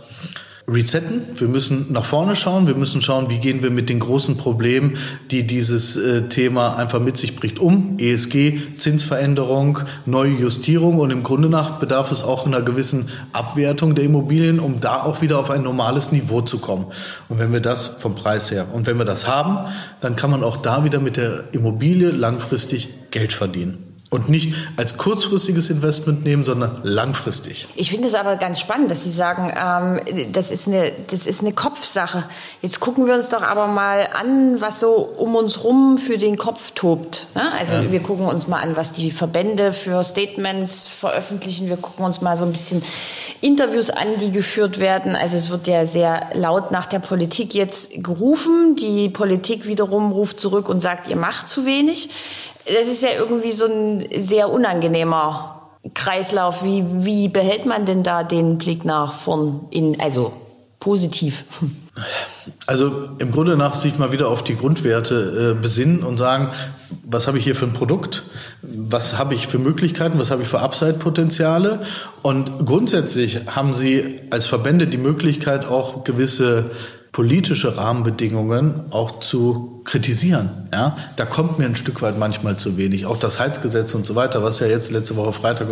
resetten. 0.69 1.21
Wir 1.35 1.47
müssen 1.47 1.87
nach 1.91 2.05
vorne 2.05 2.35
schauen. 2.35 2.67
Wir 2.67 2.75
müssen 2.75 3.01
schauen, 3.01 3.29
wie 3.29 3.39
gehen 3.39 3.63
wir 3.63 3.71
mit 3.71 3.89
den 3.89 3.99
großen 3.99 4.37
Problemen, 4.37 4.97
die 5.31 5.45
dieses 5.45 5.95
äh, 5.97 6.29
Thema 6.29 6.75
einfach 6.77 6.99
mit 6.99 7.17
sich 7.17 7.35
bringt, 7.35 7.59
um. 7.59 7.97
ESG, 7.99 8.77
Zinsveränderung, 8.77 9.79
neue 10.05 10.31
Justierung 10.31 10.99
und 10.99 11.11
im 11.11 11.23
Grunde 11.23 11.49
nach 11.49 11.79
bedarf 11.79 12.11
es 12.11 12.23
auch 12.23 12.45
einer 12.45 12.61
gewissen 12.61 13.09
Abwertung 13.33 13.95
der 13.95 14.05
Immobilien, 14.05 14.59
um 14.59 14.79
da 14.79 15.03
auch 15.03 15.21
wieder 15.21 15.39
auf 15.39 15.49
ein 15.49 15.63
normales 15.63 16.11
Niveau 16.11 16.41
zu 16.41 16.59
kommen. 16.59 16.85
Und 17.27 17.39
wenn 17.39 17.51
wir 17.51 17.61
das 17.61 17.91
vom 17.99 18.15
Preis 18.15 18.51
her 18.51 18.67
und 18.73 18.87
wenn 18.87 18.97
wir 18.97 19.05
das 19.05 19.27
haben, 19.27 19.71
dann 20.01 20.15
kann 20.15 20.31
man 20.31 20.43
auch 20.43 20.57
da 20.57 20.83
wieder 20.83 20.99
mit 20.99 21.17
der 21.17 21.45
Immobilie 21.51 22.11
langfristig 22.11 22.89
Geld 23.11 23.33
verdienen 23.33 23.88
und 24.11 24.27
nicht 24.27 24.55
als 24.75 24.97
kurzfristiges 24.97 25.69
Investment 25.69 26.23
nehmen, 26.23 26.43
sondern 26.43 26.81
langfristig. 26.83 27.67
Ich 27.75 27.91
finde 27.91 28.07
es 28.07 28.15
aber 28.15 28.37
ganz 28.37 28.59
spannend, 28.59 28.89
dass 28.89 29.03
Sie 29.03 29.11
sagen, 29.11 29.53
ähm, 29.55 30.31
das, 30.31 30.49
ist 30.49 30.67
eine, 30.67 30.91
das 31.11 31.27
ist 31.27 31.41
eine 31.41 31.53
Kopfsache. 31.53 32.25
Jetzt 32.63 32.79
gucken 32.79 33.05
wir 33.05 33.13
uns 33.13 33.29
doch 33.29 33.43
aber 33.43 33.67
mal 33.67 34.09
an, 34.19 34.61
was 34.61 34.79
so 34.79 34.95
um 34.95 35.35
uns 35.35 35.63
rum 35.63 35.99
für 35.99 36.17
den 36.17 36.37
Kopf 36.37 36.71
tobt. 36.73 37.27
Ne? 37.35 37.43
Also 37.59 37.75
ja. 37.75 37.91
wir 37.91 37.99
gucken 37.99 38.25
uns 38.25 38.47
mal 38.47 38.59
an, 38.61 38.75
was 38.75 38.93
die 38.93 39.11
Verbände 39.11 39.73
für 39.73 40.03
Statements 40.03 40.87
veröffentlichen. 40.87 41.67
Wir 41.67 41.77
gucken 41.77 42.03
uns 42.03 42.19
mal 42.19 42.35
so 42.35 42.45
ein 42.45 42.51
bisschen 42.51 42.81
Interviews 43.41 43.91
an, 43.91 44.17
die 44.19 44.31
geführt 44.31 44.79
werden. 44.79 45.15
Also 45.15 45.37
es 45.37 45.51
wird 45.51 45.67
ja 45.67 45.85
sehr 45.85 46.31
laut 46.33 46.71
nach 46.71 46.87
der 46.87 46.99
Politik 46.99 47.53
jetzt 47.53 48.03
gerufen. 48.03 48.75
Die 48.75 49.09
Politik 49.09 49.67
wiederum 49.67 50.11
ruft 50.11 50.39
zurück 50.39 50.67
und 50.67 50.81
sagt, 50.81 51.07
ihr 51.09 51.15
macht 51.15 51.47
zu 51.47 51.67
wenig 51.67 52.09
das 52.73 52.87
ist 52.87 53.03
ja 53.03 53.09
irgendwie 53.17 53.51
so 53.51 53.65
ein 53.65 54.05
sehr 54.15 54.49
unangenehmer 54.49 55.71
Kreislauf. 55.93 56.63
Wie, 56.63 56.83
wie 57.05 57.27
behält 57.27 57.65
man 57.65 57.85
denn 57.85 58.03
da 58.03 58.23
den 58.23 58.57
Blick 58.57 58.85
nach 58.85 59.13
vorn 59.13 59.67
in, 59.71 59.99
also 59.99 60.33
positiv? 60.79 61.43
Also 62.65 63.09
im 63.17 63.31
Grunde 63.31 63.57
nach 63.57 63.75
sich 63.75 63.97
mal 63.97 64.13
wieder 64.13 64.29
auf 64.29 64.43
die 64.43 64.55
Grundwerte 64.55 65.55
äh, 65.57 65.61
besinnen 65.61 66.03
und 66.03 66.17
sagen, 66.17 66.51
was 67.03 67.27
habe 67.27 67.37
ich 67.37 67.43
hier 67.43 67.55
für 67.55 67.65
ein 67.65 67.73
Produkt, 67.73 68.23
was 68.61 69.17
habe 69.17 69.33
ich 69.33 69.47
für 69.47 69.59
Möglichkeiten, 69.59 70.17
was 70.17 70.31
habe 70.31 70.43
ich 70.43 70.47
für 70.47 70.61
Upside-Potenziale 70.61 71.81
und 72.21 72.65
grundsätzlich 72.65 73.47
haben 73.47 73.73
Sie 73.73 74.21
als 74.29 74.47
Verbände 74.47 74.87
die 74.87 74.97
Möglichkeit 74.97 75.65
auch 75.65 76.05
gewisse 76.05 76.71
politische 77.11 77.75
Rahmenbedingungen 77.75 78.91
auch 78.91 79.19
zu 79.19 79.81
kritisieren. 79.83 80.49
Ja, 80.71 80.97
da 81.15 81.25
kommt 81.25 81.57
mir 81.57 81.65
ein 81.65 81.75
Stück 81.75 82.03
weit 82.03 82.19
manchmal 82.19 82.57
zu 82.57 82.77
wenig. 82.77 83.07
Auch 83.07 83.17
das 83.17 83.39
Heizgesetz 83.39 83.95
und 83.95 84.05
so 84.05 84.13
weiter, 84.15 84.43
was 84.43 84.59
ja 84.59 84.67
jetzt 84.67 84.91
letzte 84.91 85.15
Woche 85.15 85.33
Freitag 85.33 85.67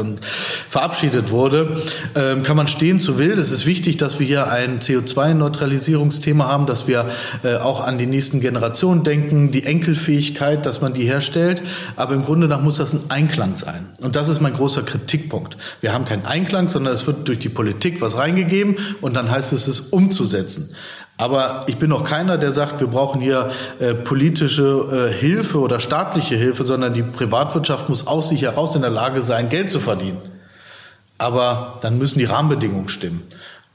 verabschiedet 0.70 1.30
wurde, 1.30 1.78
ähm, 2.16 2.42
kann 2.42 2.58
man 2.58 2.68
stehen 2.68 3.00
zu 3.00 3.20
wild. 3.20 3.38
Es 3.38 3.52
ist 3.52 3.68
wichtig, 3.68 3.98
dass 3.98 4.20
wir 4.20 4.26
hier 4.26 4.52
ein 4.52 4.80
CO2-Neutralisierungsthema 4.80 6.48
haben, 6.48 6.66
dass 6.66 6.88
wir 6.88 7.06
äh, 7.44 7.58
auch 7.58 7.82
an 7.86 8.00
die 8.00 8.08
nächsten 8.08 8.42
Generationen 8.42 9.04
denken, 9.04 9.52
die 9.52 9.66
Enkelfähigkeit, 9.66 10.66
dass 10.66 10.82
man 10.82 10.94
die 10.94 11.04
herstellt. 11.04 11.62
Aber 11.96 12.16
im 12.16 12.24
Grunde 12.24 12.48
nach 12.48 12.62
muss 12.62 12.78
das 12.78 12.94
ein 12.94 13.02
Einklang 13.10 13.54
sein. 13.54 13.86
Und 14.00 14.16
das 14.16 14.30
ist 14.30 14.42
mein 14.42 14.54
großer 14.54 14.82
Kritikpunkt. 14.82 15.58
Wir 15.82 15.94
haben 15.94 16.06
keinen 16.06 16.26
Einklang, 16.26 16.68
sondern 16.68 16.94
es 16.94 17.06
wird 17.06 17.28
durch 17.28 17.40
die 17.40 17.50
Politik 17.50 18.02
was 18.02 18.18
reingegeben 18.18 18.78
und 19.02 19.14
dann 19.14 19.30
heißt 19.30 19.54
es, 19.54 19.68
es 19.68 19.80
umzusetzen. 19.80 20.74
Aber 21.18 21.66
ich 21.66 21.78
bin 21.78 21.92
auch 21.92 22.04
keiner, 22.04 22.38
der 22.38 22.52
sagt, 22.52 22.80
wir 22.80 22.88
brauchen 22.88 23.22
hier 23.22 23.50
äh, 23.80 23.96
politische 23.96 25.10
äh, 25.10 25.14
Hilfe 25.14 25.60
oder 25.60 25.80
staatliche 25.80 26.36
Hilfe, 26.36 26.64
sondern 26.64 26.94
die 26.94 27.02
Privatwirtschaft 27.02 27.90
muss 27.90 28.06
aus 28.06 28.30
sich 28.30 28.44
heraus 28.44 28.76
in 28.76 28.82
der 28.82 28.92
Lage 28.92 29.24
sein, 29.24 29.50
Geld 29.50 29.72
zu 29.72 29.80
verdienen. 29.80 30.20
Aber 31.18 31.80
dann 31.82 31.98
müssen 31.98 32.20
die 32.20 32.26
Rahmenbedingungen 32.26 32.90
stimmen. 32.90 33.24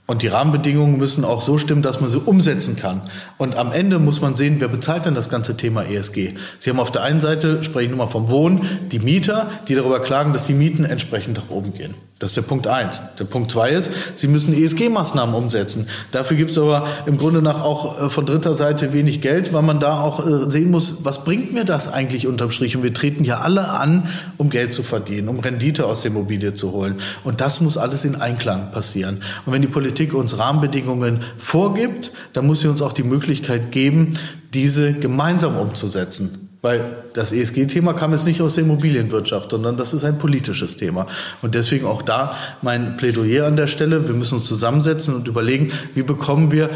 Und 0.07 0.23
die 0.23 0.29
Rahmenbedingungen 0.29 0.99
müssen 0.99 1.25
auch 1.25 1.41
so 1.41 1.59
stimmen, 1.59 1.83
dass 1.83 2.01
man 2.01 2.11
sie 2.11 2.19
umsetzen 2.19 2.77
kann. 2.77 3.03
Und 3.39 3.57
am 3.57 3.73
Ende 3.73 3.99
muss 3.99 4.21
man 4.21 4.35
sehen, 4.35 4.57
wer 4.59 4.69
bezahlt 4.69 5.07
denn 5.07 5.15
das 5.15 5.29
ganze 5.29 5.57
Thema 5.57 5.85
ESG? 5.85 6.35
Sie 6.59 6.71
haben 6.71 6.81
auf 6.81 6.93
der 6.93 7.03
einen 7.03 7.21
Seite, 7.21 7.65
spreche 7.65 7.85
ich 7.85 7.89
nur 7.89 7.99
mal 7.99 8.11
vom 8.11 8.29
Wohnen, 8.29 8.69
die 8.91 8.99
Mieter, 8.99 9.51
die 9.69 9.75
darüber 9.75 10.01
klagen, 10.01 10.33
dass 10.33 10.45
die 10.45 10.55
Mieten 10.55 10.85
entsprechend 10.85 11.39
nach 11.39 11.51
oben 11.51 11.73
gehen. 11.73 11.95
Das 12.23 12.31
ist 12.31 12.37
der 12.37 12.43
Punkt 12.43 12.69
eins. 12.69 13.03
Der 13.19 13.25
Punkt 13.25 13.51
zwei 13.51 13.71
ist, 13.71 13.91
Sie 14.15 14.29
müssen 14.29 14.55
ESG-Maßnahmen 14.55 15.35
umsetzen. 15.35 15.89
Dafür 16.13 16.37
gibt 16.37 16.53
es 16.53 16.59
aber 16.59 16.87
im 17.05 17.19
Grunde 17.19 17.43
nach 17.43 17.65
auch 17.65 18.01
äh, 18.01 18.11
von 18.11 18.27
dritter 18.27 18.55
Seite 18.55 18.93
wenig 18.93 19.21
Geld, 19.21 19.53
weil 19.53 19.63
man 19.63 19.81
da 19.81 20.01
auch 20.01 20.25
äh, 20.25 20.49
sehen 20.49 20.71
muss, 20.71 21.05
was 21.05 21.25
bringt 21.25 21.53
mir 21.53 21.65
das 21.65 21.93
eigentlich 21.93 22.29
unterm 22.29 22.53
Strich? 22.53 22.77
Und 22.77 22.85
wir 22.85 22.95
treten 22.95 23.25
ja 23.25 23.39
alle 23.39 23.71
an, 23.71 24.09
um 24.39 24.51
Geld 24.51 24.73
zu 24.73 24.85
verdienen, 24.85 25.29
um 25.29 25.41
Rendite 25.41 25.85
aus 25.85 26.03
der 26.03 26.13
Immobilie 26.13 26.55
zu 26.55 26.71
holen. 26.71 27.01
Und 27.25 27.41
das 27.41 27.61
muss 27.61 27.77
alles 27.77 28.05
in 28.05 28.15
Einklang 28.15 28.71
passieren. 28.71 29.21
Und 29.45 29.53
wenn 29.53 29.63
die 29.63 29.67
Politik 29.67 30.15
uns 30.15 30.39
Rahmenbedingungen 30.39 31.25
vorgibt, 31.39 32.13
dann 32.35 32.47
muss 32.47 32.61
sie 32.61 32.69
uns 32.69 32.83
auch 32.83 32.93
die 32.93 33.03
Möglichkeit 33.03 33.73
geben, 33.73 34.17
diese 34.55 34.93
gemeinsam 34.93 35.59
umzusetzen. 35.59 36.52
Weil 36.63 37.03
das 37.13 37.33
ESG-Thema 37.33 37.93
kam 37.93 38.13
jetzt 38.13 38.25
nicht 38.25 38.41
aus 38.41 38.55
der 38.55 38.65
Immobilienwirtschaft, 38.65 39.51
sondern 39.51 39.77
das 39.77 39.93
ist 39.93 40.05
ein 40.05 40.19
politisches 40.19 40.77
Thema. 40.77 41.09
Und 41.43 41.57
deswegen 41.57 41.87
auch 41.87 42.03
da 42.03 42.37
mein 42.63 42.97
Plädoyer 42.97 43.47
an 43.47 43.57
der 43.57 43.67
Stelle. 43.67 44.07
Wir 44.07 44.15
müssen 44.15 44.37
uns 44.37 44.47
zusammensetzen 44.47 45.15
und 45.15 45.27
überlegen, 45.27 45.73
wie 45.95 46.05
bekommen 46.05 46.53
wir 46.53 46.71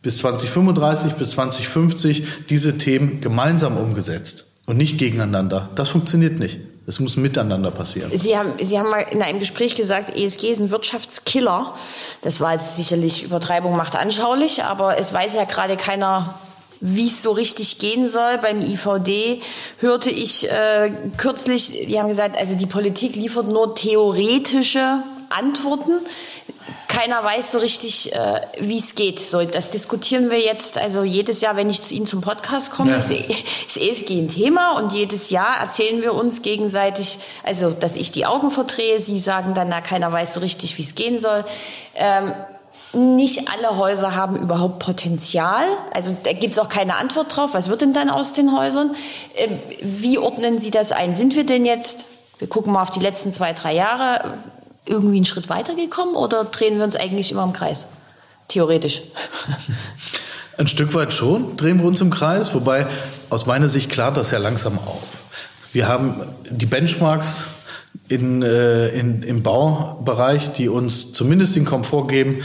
bis 0.00 0.18
2035, 0.18 1.12
bis 1.12 1.30
2050 1.30 2.24
diese 2.48 2.78
Themen 2.78 3.20
gemeinsam 3.20 3.76
umgesetzt 3.76 4.46
und 4.64 4.78
nicht 4.78 4.98
gegeneinander. 4.98 5.68
Das 5.74 5.90
funktioniert 5.90 6.38
nicht. 6.38 6.60
Es 6.86 7.00
muss 7.00 7.16
miteinander 7.16 7.72
passieren. 7.72 8.10
Sie 8.14 8.38
haben, 8.38 8.52
Sie 8.62 8.78
haben 8.78 8.88
mal 8.88 9.04
in 9.10 9.20
einem 9.20 9.40
Gespräch 9.40 9.74
gesagt, 9.74 10.16
ESG 10.16 10.52
ist 10.52 10.60
ein 10.60 10.70
Wirtschaftskiller. 10.70 11.74
Das 12.22 12.40
war 12.40 12.52
jetzt 12.52 12.76
sicherlich 12.76 13.24
Übertreibung 13.24 13.76
macht 13.76 13.96
anschaulich, 13.96 14.62
aber 14.62 14.96
es 14.96 15.12
weiß 15.12 15.34
ja 15.34 15.44
gerade 15.44 15.76
keiner, 15.76 16.38
wie 16.80 17.06
es 17.06 17.22
so 17.22 17.32
richtig 17.32 17.78
gehen 17.78 18.08
soll. 18.08 18.38
Beim 18.38 18.60
IVD 18.60 19.42
hörte 19.78 20.10
ich 20.10 20.50
äh, 20.50 20.92
kürzlich, 21.16 21.86
die 21.88 21.98
haben 21.98 22.08
gesagt, 22.08 22.36
also 22.36 22.54
die 22.54 22.66
Politik 22.66 23.16
liefert 23.16 23.48
nur 23.48 23.74
theoretische 23.74 25.02
Antworten. 25.28 26.00
Keiner 26.88 27.22
weiß 27.22 27.52
so 27.52 27.58
richtig, 27.58 28.14
äh, 28.14 28.40
wie 28.60 28.78
es 28.78 28.94
geht. 28.94 29.18
So, 29.20 29.44
das 29.44 29.70
diskutieren 29.70 30.30
wir 30.30 30.40
jetzt. 30.40 30.78
Also 30.78 31.02
jedes 31.02 31.40
Jahr, 31.40 31.56
wenn 31.56 31.68
ich 31.68 31.82
zu 31.82 31.94
Ihnen 31.94 32.06
zum 32.06 32.20
Podcast 32.20 32.70
komme, 32.70 32.92
ja. 32.92 32.98
ist, 32.98 33.10
ist 33.10 33.76
ESG 33.76 34.18
ein 34.18 34.28
Thema 34.28 34.78
und 34.78 34.92
jedes 34.92 35.30
Jahr 35.30 35.58
erzählen 35.58 36.00
wir 36.02 36.14
uns 36.14 36.42
gegenseitig, 36.42 37.18
also 37.42 37.70
dass 37.70 37.96
ich 37.96 38.12
die 38.12 38.24
Augen 38.24 38.50
verdrehe. 38.50 39.00
Sie 39.00 39.18
sagen 39.18 39.52
dann, 39.54 39.68
na 39.68 39.80
keiner 39.80 40.12
weiß 40.12 40.34
so 40.34 40.40
richtig, 40.40 40.78
wie 40.78 40.82
es 40.82 40.94
gehen 40.94 41.18
soll. 41.18 41.44
Ähm, 41.94 42.32
nicht 42.96 43.48
alle 43.48 43.76
Häuser 43.76 44.14
haben 44.14 44.36
überhaupt 44.36 44.78
Potenzial. 44.78 45.64
Also 45.92 46.16
da 46.24 46.32
gibt 46.32 46.54
es 46.54 46.58
auch 46.58 46.68
keine 46.68 46.96
Antwort 46.96 47.36
drauf. 47.36 47.50
Was 47.52 47.68
wird 47.68 47.82
denn 47.82 47.92
dann 47.92 48.10
aus 48.10 48.32
den 48.32 48.56
Häusern? 48.56 48.94
Ähm, 49.36 49.58
wie 49.82 50.18
ordnen 50.18 50.58
Sie 50.58 50.70
das 50.70 50.92
ein? 50.92 51.14
Sind 51.14 51.36
wir 51.36 51.44
denn 51.44 51.66
jetzt, 51.66 52.06
wir 52.38 52.48
gucken 52.48 52.72
mal 52.72 52.82
auf 52.82 52.90
die 52.90 53.00
letzten 53.00 53.32
zwei, 53.32 53.52
drei 53.52 53.74
Jahre, 53.74 54.38
irgendwie 54.86 55.16
einen 55.16 55.24
Schritt 55.24 55.48
weitergekommen 55.48 56.14
oder 56.14 56.44
drehen 56.44 56.78
wir 56.78 56.84
uns 56.84 56.96
eigentlich 56.96 57.30
immer 57.30 57.44
im 57.44 57.52
Kreis? 57.52 57.86
Theoretisch. 58.48 59.02
Ein 60.58 60.68
Stück 60.68 60.94
weit 60.94 61.12
schon 61.12 61.58
drehen 61.58 61.80
wir 61.80 61.86
uns 61.86 62.00
im 62.00 62.08
Kreis, 62.08 62.54
wobei 62.54 62.86
aus 63.28 63.44
meiner 63.44 63.68
Sicht 63.68 63.90
klart 63.90 64.16
das 64.16 64.30
ja 64.30 64.38
langsam 64.38 64.78
auf. 64.78 65.02
Wir 65.72 65.86
haben 65.86 66.22
die 66.48 66.64
Benchmarks 66.64 67.42
in, 68.08 68.42
äh, 68.42 68.88
in, 68.88 69.22
im 69.22 69.42
Baubereich, 69.42 70.52
die 70.52 70.70
uns 70.70 71.12
zumindest 71.12 71.56
den 71.56 71.66
Komfort 71.66 72.06
geben, 72.06 72.42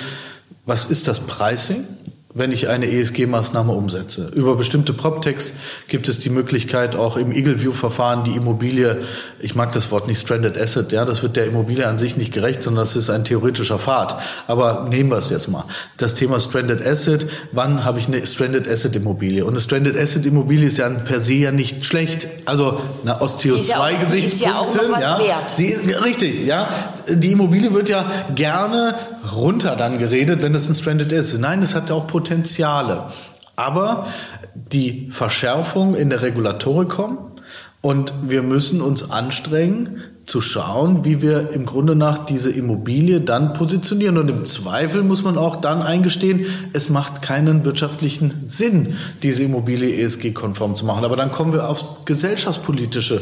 was 0.66 0.86
ist 0.86 1.08
das 1.08 1.20
Pricing? 1.20 1.86
Wenn 2.34 2.52
ich 2.52 2.70
eine 2.70 2.86
ESG-Maßnahme 2.86 3.72
umsetze. 3.72 4.32
Über 4.34 4.56
bestimmte 4.56 4.94
PropTechs 4.94 5.54
gibt 5.88 6.08
es 6.08 6.20
die 6.20 6.30
Möglichkeit, 6.30 6.96
auch 6.96 7.18
im 7.18 7.32
Eagle 7.32 7.62
View-Verfahren 7.62 8.24
die 8.24 8.36
Immobilie, 8.36 8.98
ich 9.40 9.56
mag 9.56 9.72
das 9.74 9.92
Wort 9.92 10.08
nicht 10.08 10.22
Stranded 10.22 10.58
Asset, 10.58 10.92
ja, 10.92 11.06
das 11.06 11.24
wird 11.24 11.36
der 11.36 11.46
Immobilie 11.46 11.88
an 11.88 11.98
sich 11.98 12.18
nicht 12.18 12.34
gerecht, 12.34 12.64
sondern 12.64 12.86
das 12.86 12.96
ist 12.96 13.10
ein 13.10 13.26
theoretischer 13.26 13.80
Pfad. 13.80 14.18
Aber 14.48 14.88
nehmen 14.90 15.10
wir 15.10 15.18
es 15.18 15.30
jetzt 15.30 15.50
mal. 15.50 15.66
Das 15.98 16.14
Thema 16.14 16.40
Stranded 16.40 16.86
Asset, 16.86 17.28
wann 17.52 17.84
habe 17.84 18.00
ich 18.00 18.08
eine 18.08 18.26
Stranded 18.26 18.68
Asset 18.68 18.96
Immobilie? 18.96 19.44
Und 19.44 19.54
eine 19.54 19.62
Stranded 19.62 19.98
Asset 19.98 20.26
Immobilie 20.26 20.68
ist 20.68 20.78
ja 20.78 20.90
per 20.90 21.20
se 21.20 21.34
ja 21.34 21.52
nicht 21.52 21.86
schlecht. 21.86 22.28
Also 22.46 22.80
na, 23.04 23.20
aus 23.20 23.40
CO2-Gesichtspunkten. 23.44 24.42
Ja, 24.42 24.60
auch, 24.60 25.02
ja, 25.02 25.20
ja 25.20 25.20
wert. 25.20 25.52
Sie 25.52 25.68
ist 25.68 26.04
richtig, 26.04 26.46
ja. 26.46 26.70
Die 27.08 27.32
Immobilie 27.32 27.74
wird 27.74 27.90
ja 27.90 28.10
gerne 28.36 28.96
runter 29.36 29.76
dann 29.76 30.00
geredet, 30.00 30.42
wenn 30.42 30.54
das 30.54 30.70
ein 30.70 30.76
Stranded 30.76 31.12
ist. 31.12 31.38
Nein, 31.38 31.62
es 31.62 31.76
hat 31.76 31.90
ja 31.90 31.96
auch 31.96 32.08
Potenziale. 32.22 33.10
Aber 33.56 34.08
die 34.54 35.10
Verschärfung 35.12 35.96
in 35.96 36.10
der 36.10 36.22
Regulatorik 36.22 36.90
kommt 36.90 37.42
und 37.82 38.14
wir 38.22 38.44
müssen 38.44 38.82
uns 38.82 39.10
anstrengen, 39.10 40.04
zu 40.24 40.40
schauen, 40.40 41.04
wie 41.04 41.24
wir 41.24 41.50
im 41.52 41.66
Grunde 41.66 41.96
nach 41.96 42.26
diese 42.26 42.52
Immobilie 42.52 43.22
dann 43.22 43.54
positionieren. 43.54 44.20
Und 44.20 44.30
im 44.30 44.46
Zweifel 44.46 45.02
muss 45.02 45.24
man 45.24 45.36
auch 45.36 45.56
dann 45.56 45.82
eingestehen, 45.82 46.46
es 46.74 46.90
macht 46.90 47.24
keinen 47.24 47.66
wirtschaftlichen 47.66 48.44
Sinn, 48.46 48.98
diese 49.24 49.44
Immobilie 49.44 50.00
ESG-konform 50.00 50.76
zu 50.76 50.86
machen. 50.86 51.04
Aber 51.04 51.16
dann 51.16 51.32
kommen 51.32 51.54
wir 51.54 51.68
aufs 51.68 51.86
gesellschaftspolitische 52.06 53.22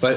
weil 0.00 0.16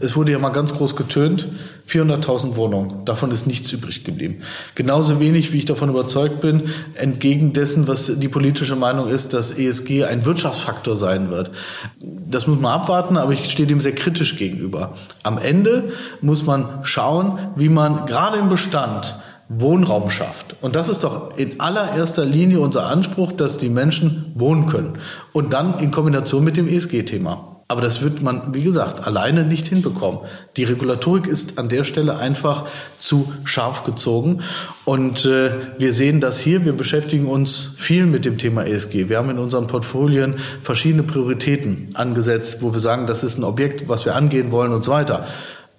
es 0.00 0.16
wurde 0.16 0.32
ja 0.32 0.38
mal 0.38 0.50
ganz 0.50 0.74
groß 0.74 0.96
getönt, 0.96 1.48
400.000 1.88 2.56
Wohnungen, 2.56 3.04
davon 3.04 3.30
ist 3.30 3.46
nichts 3.46 3.70
übrig 3.72 4.04
geblieben. 4.04 4.42
Genauso 4.74 5.20
wenig, 5.20 5.52
wie 5.52 5.58
ich 5.58 5.64
davon 5.64 5.88
überzeugt 5.88 6.40
bin, 6.40 6.64
entgegen 6.94 7.52
dessen, 7.52 7.86
was 7.86 8.10
die 8.18 8.28
politische 8.28 8.76
Meinung 8.76 9.08
ist, 9.08 9.32
dass 9.32 9.52
ESG 9.52 10.04
ein 10.04 10.24
Wirtschaftsfaktor 10.24 10.96
sein 10.96 11.30
wird. 11.30 11.50
Das 12.00 12.46
muss 12.46 12.58
man 12.58 12.72
abwarten, 12.72 13.16
aber 13.16 13.32
ich 13.32 13.50
stehe 13.50 13.68
dem 13.68 13.80
sehr 13.80 13.94
kritisch 13.94 14.36
gegenüber. 14.36 14.94
Am 15.22 15.38
Ende 15.38 15.92
muss 16.20 16.44
man 16.44 16.80
schauen, 16.82 17.38
wie 17.56 17.68
man 17.68 18.06
gerade 18.06 18.38
im 18.38 18.48
Bestand 18.48 19.16
Wohnraum 19.48 20.10
schafft. 20.10 20.56
Und 20.60 20.74
das 20.74 20.88
ist 20.88 21.04
doch 21.04 21.36
in 21.36 21.60
allererster 21.60 22.24
Linie 22.24 22.60
unser 22.60 22.88
Anspruch, 22.88 23.30
dass 23.32 23.58
die 23.58 23.68
Menschen 23.68 24.32
wohnen 24.34 24.66
können. 24.66 24.98
Und 25.32 25.52
dann 25.52 25.78
in 25.78 25.92
Kombination 25.92 26.42
mit 26.42 26.56
dem 26.56 26.66
ESG-Thema. 26.68 27.55
Aber 27.68 27.80
das 27.80 28.00
wird 28.00 28.22
man, 28.22 28.54
wie 28.54 28.62
gesagt, 28.62 29.04
alleine 29.04 29.42
nicht 29.42 29.66
hinbekommen. 29.66 30.20
Die 30.56 30.62
Regulatorik 30.62 31.26
ist 31.26 31.58
an 31.58 31.68
der 31.68 31.82
Stelle 31.82 32.16
einfach 32.16 32.66
zu 32.96 33.32
scharf 33.44 33.82
gezogen. 33.82 34.42
Und 34.84 35.24
äh, 35.24 35.50
wir 35.76 35.92
sehen 35.92 36.20
das 36.20 36.38
hier. 36.38 36.64
Wir 36.64 36.74
beschäftigen 36.74 37.26
uns 37.26 37.70
viel 37.76 38.06
mit 38.06 38.24
dem 38.24 38.38
Thema 38.38 38.64
ESG. 38.64 39.08
Wir 39.08 39.18
haben 39.18 39.30
in 39.30 39.38
unseren 39.38 39.66
Portfolien 39.66 40.36
verschiedene 40.62 41.02
Prioritäten 41.02 41.90
angesetzt, 41.94 42.58
wo 42.60 42.72
wir 42.72 42.78
sagen, 42.78 43.08
das 43.08 43.24
ist 43.24 43.36
ein 43.36 43.42
Objekt, 43.42 43.88
was 43.88 44.04
wir 44.04 44.14
angehen 44.14 44.52
wollen 44.52 44.72
und 44.72 44.84
so 44.84 44.92
weiter. 44.92 45.26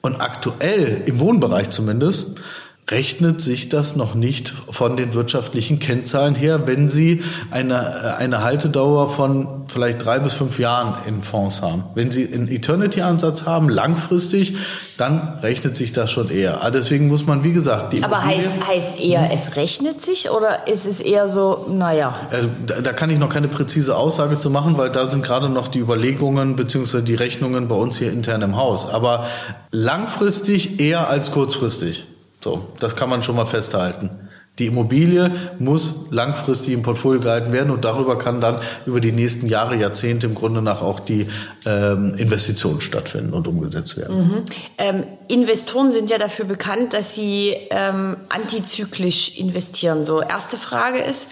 Und 0.01 0.19
aktuell, 0.19 1.03
im 1.05 1.19
Wohnbereich 1.19 1.69
zumindest, 1.69 2.41
rechnet 2.89 3.41
sich 3.41 3.67
das 3.67 3.97
noch 3.97 4.15
nicht 4.15 4.53
von 4.69 4.95
den 4.95 5.13
wirtschaftlichen 5.13 5.79
Kennzahlen 5.79 6.35
her, 6.35 6.67
wenn 6.67 6.87
Sie 6.87 7.21
eine, 7.51 8.15
eine 8.17 8.43
Haltedauer 8.43 9.11
von 9.11 9.65
vielleicht 9.67 10.05
drei 10.05 10.19
bis 10.19 10.33
fünf 10.33 10.57
Jahren 10.57 11.05
in 11.05 11.21
Fonds 11.21 11.61
haben. 11.61 11.83
Wenn 11.95 12.11
Sie 12.11 12.33
einen 12.33 12.47
Eternity-Ansatz 12.47 13.45
haben, 13.45 13.67
langfristig, 13.67 14.55
dann 14.95 15.39
rechnet 15.41 15.75
sich 15.75 15.91
das 15.91 16.11
schon 16.11 16.29
eher. 16.29 16.55
Aber 16.55 16.65
ah, 16.65 16.71
deswegen 16.71 17.09
muss 17.09 17.25
man, 17.25 17.43
wie 17.43 17.51
gesagt, 17.51 17.91
die 17.91 18.03
Aber 18.05 18.23
heißt, 18.23 18.47
heißt 18.65 18.99
eher, 18.99 19.29
hm? 19.29 19.37
es 19.37 19.57
rechnet 19.57 20.03
sich 20.03 20.31
oder 20.31 20.67
ist 20.69 20.85
es 20.85 21.01
eher 21.01 21.27
so, 21.27 21.65
naja? 21.69 22.15
Äh, 22.31 22.45
da, 22.65 22.79
da 22.79 22.93
kann 22.93 23.09
ich 23.09 23.19
noch 23.19 23.29
keine 23.29 23.49
präzise 23.49 23.97
Aussage 23.97 24.37
zu 24.37 24.49
machen, 24.49 24.77
weil 24.77 24.91
da 24.91 25.05
sind 25.07 25.25
gerade 25.25 25.49
noch 25.49 25.67
die 25.67 25.79
Überlegungen 25.79 26.55
bzw. 26.55 27.01
die 27.01 27.15
Rechnungen 27.15 27.67
bei 27.67 27.75
uns 27.75 27.97
hier 27.97 28.13
intern 28.13 28.41
im 28.43 28.55
Haus. 28.55 28.89
Aber 28.89 29.27
langfristig 29.71 30.79
eher 30.79 31.09
als 31.09 31.31
kurzfristig. 31.31 32.05
So, 32.47 32.65
das 32.79 32.95
kann 32.95 33.09
man 33.09 33.23
schon 33.23 33.35
mal 33.35 33.45
festhalten. 33.45 34.09
Die 34.57 34.67
Immobilie 34.67 35.29
muss 35.59 35.95
langfristig 36.11 36.73
im 36.73 36.81
Portfolio 36.81 37.19
gehalten 37.19 37.51
werden 37.51 37.71
und 37.71 37.83
darüber 37.83 38.17
kann 38.17 38.39
dann 38.39 38.61
über 38.85 39.01
die 39.01 39.11
nächsten 39.11 39.47
Jahre, 39.47 39.75
Jahrzehnte 39.75 40.27
im 40.27 40.33
Grunde 40.33 40.61
nach 40.61 40.81
auch 40.81 41.01
die 41.01 41.27
ähm, 41.65 42.15
Investitionen 42.15 42.79
stattfinden 42.79 43.33
und 43.33 43.49
umgesetzt 43.49 43.97
werden. 43.97 44.17
Mhm. 44.17 44.45
Ähm, 44.77 45.03
Investoren 45.27 45.91
sind 45.91 46.09
ja 46.09 46.17
dafür 46.17 46.45
bekannt, 46.45 46.93
dass 46.93 47.15
sie 47.15 47.53
ähm, 47.69 48.15
antizyklisch 48.29 49.37
investieren. 49.37 50.05
So, 50.05 50.21
erste 50.21 50.55
Frage 50.55 50.99
ist, 50.99 51.27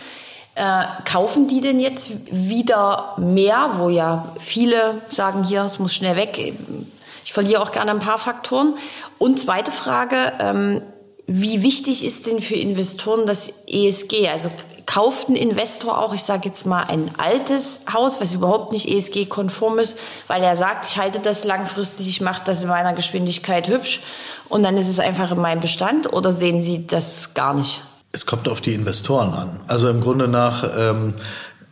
äh, 0.55 0.83
kaufen 1.05 1.47
die 1.47 1.61
denn 1.61 1.79
jetzt 1.79 2.11
wieder 2.29 3.15
mehr, 3.17 3.75
wo 3.77 3.87
ja 3.87 4.33
viele 4.41 5.01
sagen, 5.09 5.45
hier, 5.45 5.63
es 5.63 5.79
muss 5.79 5.93
schnell 5.93 6.17
weg. 6.17 6.53
Ich 7.23 7.31
verliere 7.31 7.61
auch 7.61 7.71
gerne 7.71 7.91
ein 7.91 7.99
paar 7.99 8.19
Faktoren. 8.19 8.73
Und 9.17 9.39
zweite 9.39 9.71
Frage, 9.71 10.33
ähm, 10.39 10.81
wie 11.27 11.63
wichtig 11.63 12.05
ist 12.05 12.27
denn 12.27 12.39
für 12.39 12.55
Investoren 12.55 13.25
das 13.25 13.51
ESG? 13.67 14.29
Also 14.29 14.49
kauft 14.85 15.29
ein 15.29 15.35
Investor 15.35 15.97
auch, 15.97 16.13
ich 16.13 16.21
sage 16.21 16.47
jetzt 16.47 16.65
mal, 16.65 16.83
ein 16.83 17.11
altes 17.17 17.81
Haus, 17.91 18.21
was 18.21 18.33
überhaupt 18.33 18.71
nicht 18.71 18.87
ESG-konform 18.87 19.79
ist, 19.79 19.97
weil 20.27 20.43
er 20.43 20.55
sagt, 20.57 20.85
ich 20.87 20.97
halte 20.97 21.19
das 21.19 21.43
langfristig, 21.43 22.07
ich 22.07 22.21
mache 22.21 22.43
das 22.45 22.61
in 22.61 22.69
meiner 22.69 22.93
Geschwindigkeit 22.93 23.67
hübsch 23.67 24.01
und 24.47 24.63
dann 24.63 24.77
ist 24.77 24.87
es 24.87 24.99
einfach 24.99 25.31
in 25.31 25.41
meinem 25.41 25.61
Bestand 25.61 26.13
oder 26.13 26.33
sehen 26.33 26.61
Sie 26.61 26.85
das 26.85 27.33
gar 27.33 27.55
nicht? 27.55 27.81
Es 28.11 28.25
kommt 28.25 28.47
auf 28.47 28.61
die 28.61 28.73
Investoren 28.73 29.33
an. 29.33 29.59
Also 29.67 29.89
im 29.89 30.01
Grunde 30.01 30.27
nach 30.27 30.63
ähm, 30.77 31.13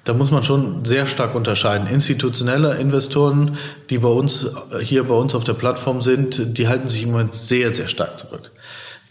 da 0.04 0.14
muss 0.14 0.32
man 0.32 0.44
schon 0.44 0.84
sehr 0.84 1.06
stark 1.06 1.34
unterscheiden. 1.34 1.88
Institutionelle 1.88 2.76
Investoren, 2.76 3.58
die 3.90 4.00
bei 4.00 4.10
uns 4.10 4.48
hier 4.82 5.06
bei 5.06 5.14
uns 5.16 5.34
auf 5.34 5.46
der 5.46 5.54
Plattform 5.54 6.02
sind, 6.02 6.58
die 6.58 6.68
halten 6.68 6.90
sich 6.90 7.04
im 7.04 7.12
Moment 7.12 7.34
sehr, 7.34 7.74
sehr 7.74 7.88
stark 7.88 8.20
zurück. 8.20 8.52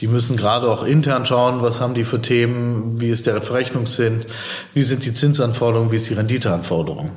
Die 0.02 0.09
müssen 0.09 0.37
gerade 0.37 0.68
auch 0.68 0.82
intern 0.82 1.25
schauen, 1.26 1.62
was 1.62 1.80
haben 1.80 1.94
die 1.94 2.02
für 2.02 2.21
Themen, 2.21 3.00
wie 3.00 3.09
ist 3.09 3.28
der 3.28 3.40
Verrechnungssinn, 3.40 4.25
wie 4.75 4.82
sind 4.82 5.04
die 5.04 5.12
Zinsanforderungen, 5.12 5.92
wie 5.92 5.97
ist 5.97 6.11
die 6.11 6.14
Renditeanforderung. 6.14 7.12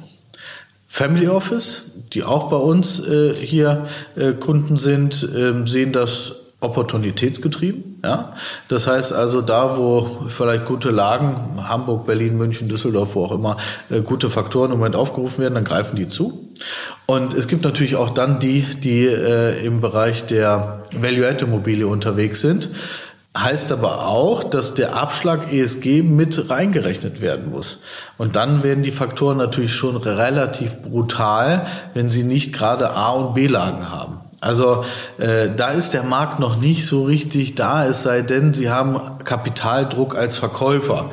Family 0.88 1.28
Office, 1.28 1.92
die 2.14 2.24
auch 2.24 2.48
bei 2.52 2.58
uns 2.58 3.00
äh, 3.00 3.34
hier 3.34 3.88
äh, 4.16 4.34
Kunden 4.34 4.78
sind, 4.78 5.24
äh, 5.24 5.68
sehen 5.68 5.94
das 5.94 6.34
opportunitätsgetrieben. 6.62 8.00
Ja? 8.04 8.34
Das 8.68 8.88
heißt 8.88 9.14
also, 9.14 9.42
da 9.42 9.78
wo 9.78 10.26
vielleicht 10.28 10.66
gute 10.66 10.90
Lagen, 10.90 11.60
Hamburg, 11.68 12.06
Berlin, 12.06 12.38
München, 12.38 12.70
Düsseldorf, 12.70 13.10
wo 13.14 13.26
auch 13.26 13.32
immer, 13.32 13.58
äh, 13.90 14.02
gute 14.02 14.30
Faktoren 14.30 14.72
im 14.72 14.78
Moment 14.78 14.96
aufgerufen 14.96 15.40
werden, 15.40 15.56
dann 15.56 15.64
greifen 15.64 15.96
die 15.96 16.08
zu. 16.08 16.50
Und 17.06 17.34
es 17.34 17.48
gibt 17.48 17.64
natürlich 17.64 17.96
auch 17.96 18.10
dann 18.10 18.40
die, 18.40 18.62
die 18.62 19.06
äh, 19.06 19.64
im 19.66 19.82
Bereich 19.82 20.26
der 20.26 20.84
Value-Add-Immobilie 20.94 21.88
unterwegs 21.88 22.42
sind. 22.42 22.70
Heißt 23.38 23.74
aber 23.74 24.08
auch, 24.08 24.46
dass 24.46 24.76
der 24.76 24.96
Abschlag 24.96 25.52
ESG 25.52 26.04
mit 26.04 26.50
reingerechnet 26.50 27.20
werden 27.20 27.52
muss. 27.52 27.82
Und 28.18 28.38
dann 28.38 28.64
werden 28.64 28.82
die 28.82 28.92
Faktoren 28.92 29.38
natürlich 29.38 29.76
schon 29.76 29.98
relativ 29.98 30.82
brutal, 30.82 31.68
wenn 31.94 32.10
sie 32.10 32.24
nicht 32.24 32.54
gerade 32.54 32.92
A- 32.92 33.12
und 33.12 33.34
B-Lagen 33.34 33.90
haben. 33.90 34.22
Also 34.42 34.84
äh, 35.18 35.50
da 35.56 35.70
ist 35.70 35.94
der 35.94 36.04
Markt 36.04 36.40
noch 36.40 36.58
nicht 36.58 36.86
so 36.86 37.04
richtig 37.04 37.56
da, 37.56 37.86
es 37.88 38.04
sei 38.04 38.22
denn, 38.22 38.54
Sie 38.54 38.70
haben 38.70 39.00
Kapitaldruck 39.24 40.16
als 40.16 40.38
Verkäufer. 40.38 41.12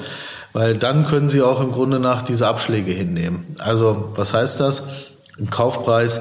Weil 0.52 0.75
dann 0.75 1.07
können 1.07 1.29
Sie 1.29 1.41
auch 1.41 1.61
im 1.61 1.73
Grunde 1.73 1.99
nach 1.99 2.23
diese 2.23 2.47
Abschläge 2.47 2.93
hinnehmen. 2.93 3.57
Also 3.59 4.12
was 4.17 4.35
heißt 4.35 4.61
das? 4.61 4.83
Im 5.38 5.49
Kaufpreis 5.50 6.21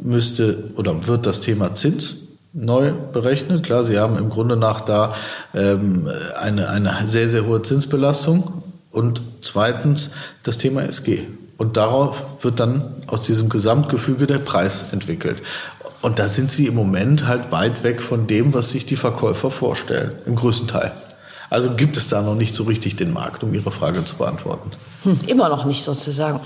müsste 0.00 0.70
oder 0.76 1.06
wird 1.06 1.26
das 1.26 1.40
Thema 1.40 1.74
Zins 1.74 2.16
neu 2.52 2.92
berechnet. 2.92 3.64
Klar, 3.64 3.84
Sie 3.84 3.98
haben 3.98 4.18
im 4.18 4.30
Grunde 4.30 4.56
nach 4.56 4.82
da 4.82 5.14
ähm, 5.54 6.08
eine, 6.38 6.68
eine 6.68 7.08
sehr, 7.08 7.28
sehr 7.28 7.46
hohe 7.46 7.62
Zinsbelastung. 7.62 8.62
Und 8.90 9.22
zweitens 9.40 10.10
das 10.42 10.58
Thema 10.58 10.82
SG. 10.82 11.24
Und 11.56 11.76
darauf 11.76 12.22
wird 12.42 12.60
dann 12.60 12.94
aus 13.06 13.22
diesem 13.22 13.48
Gesamtgefüge 13.48 14.26
der 14.26 14.38
Preis 14.38 14.86
entwickelt. 14.92 15.38
Und 16.02 16.18
da 16.18 16.28
sind 16.28 16.50
sie 16.50 16.66
im 16.66 16.74
Moment 16.74 17.26
halt 17.26 17.52
weit 17.52 17.84
weg 17.84 18.02
von 18.02 18.26
dem, 18.26 18.52
was 18.52 18.70
sich 18.70 18.84
die 18.84 18.96
Verkäufer 18.96 19.50
vorstellen, 19.52 20.12
im 20.26 20.34
größten 20.34 20.66
Teil. 20.68 20.92
Also 21.52 21.70
gibt 21.70 21.96
es 21.96 22.08
da 22.08 22.22
noch 22.22 22.34
nicht 22.34 22.54
so 22.54 22.64
richtig 22.64 22.96
den 22.96 23.12
Markt, 23.12 23.42
um 23.42 23.52
Ihre 23.52 23.70
Frage 23.70 24.04
zu 24.04 24.16
beantworten. 24.16 24.70
Hm, 25.02 25.20
immer 25.26 25.48
noch 25.48 25.64
nicht 25.64 25.82
sozusagen 25.82 26.40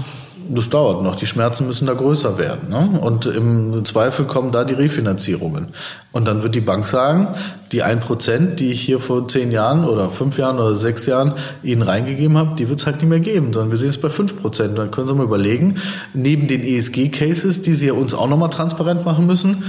das 0.48 0.70
dauert 0.70 1.02
noch. 1.02 1.16
Die 1.16 1.26
Schmerzen 1.26 1.66
müssen 1.66 1.86
da 1.86 1.94
größer 1.94 2.38
werden. 2.38 2.68
Ne? 2.68 3.00
Und 3.00 3.26
im 3.26 3.84
Zweifel 3.84 4.26
kommen 4.26 4.52
da 4.52 4.64
die 4.64 4.74
Refinanzierungen. 4.74 5.68
Und 6.12 6.26
dann 6.26 6.42
wird 6.42 6.54
die 6.54 6.60
Bank 6.60 6.86
sagen, 6.86 7.28
die 7.72 7.82
ein 7.82 8.00
Prozent, 8.00 8.60
die 8.60 8.70
ich 8.70 8.80
hier 8.80 9.00
vor 9.00 9.26
zehn 9.28 9.50
Jahren 9.50 9.84
oder 9.84 10.10
fünf 10.10 10.38
Jahren 10.38 10.58
oder 10.58 10.74
sechs 10.74 11.06
Jahren 11.06 11.34
Ihnen 11.62 11.82
reingegeben 11.82 12.38
habe, 12.38 12.54
die 12.56 12.68
wird 12.68 12.80
es 12.80 12.86
halt 12.86 12.96
nicht 12.96 13.08
mehr 13.08 13.20
geben, 13.20 13.52
sondern 13.52 13.70
wir 13.70 13.78
sehen 13.78 13.90
es 13.90 14.00
bei 14.00 14.08
fünf 14.08 14.40
Prozent. 14.40 14.78
Dann 14.78 14.90
können 14.90 15.08
Sie 15.08 15.14
mal 15.14 15.24
überlegen, 15.24 15.76
neben 16.14 16.46
den 16.46 16.62
ESG-Cases, 16.62 17.62
die 17.62 17.74
Sie 17.74 17.86
ja 17.86 17.92
uns 17.92 18.14
auch 18.14 18.28
nochmal 18.28 18.50
transparent 18.50 19.04
machen 19.04 19.26
müssen, 19.26 19.64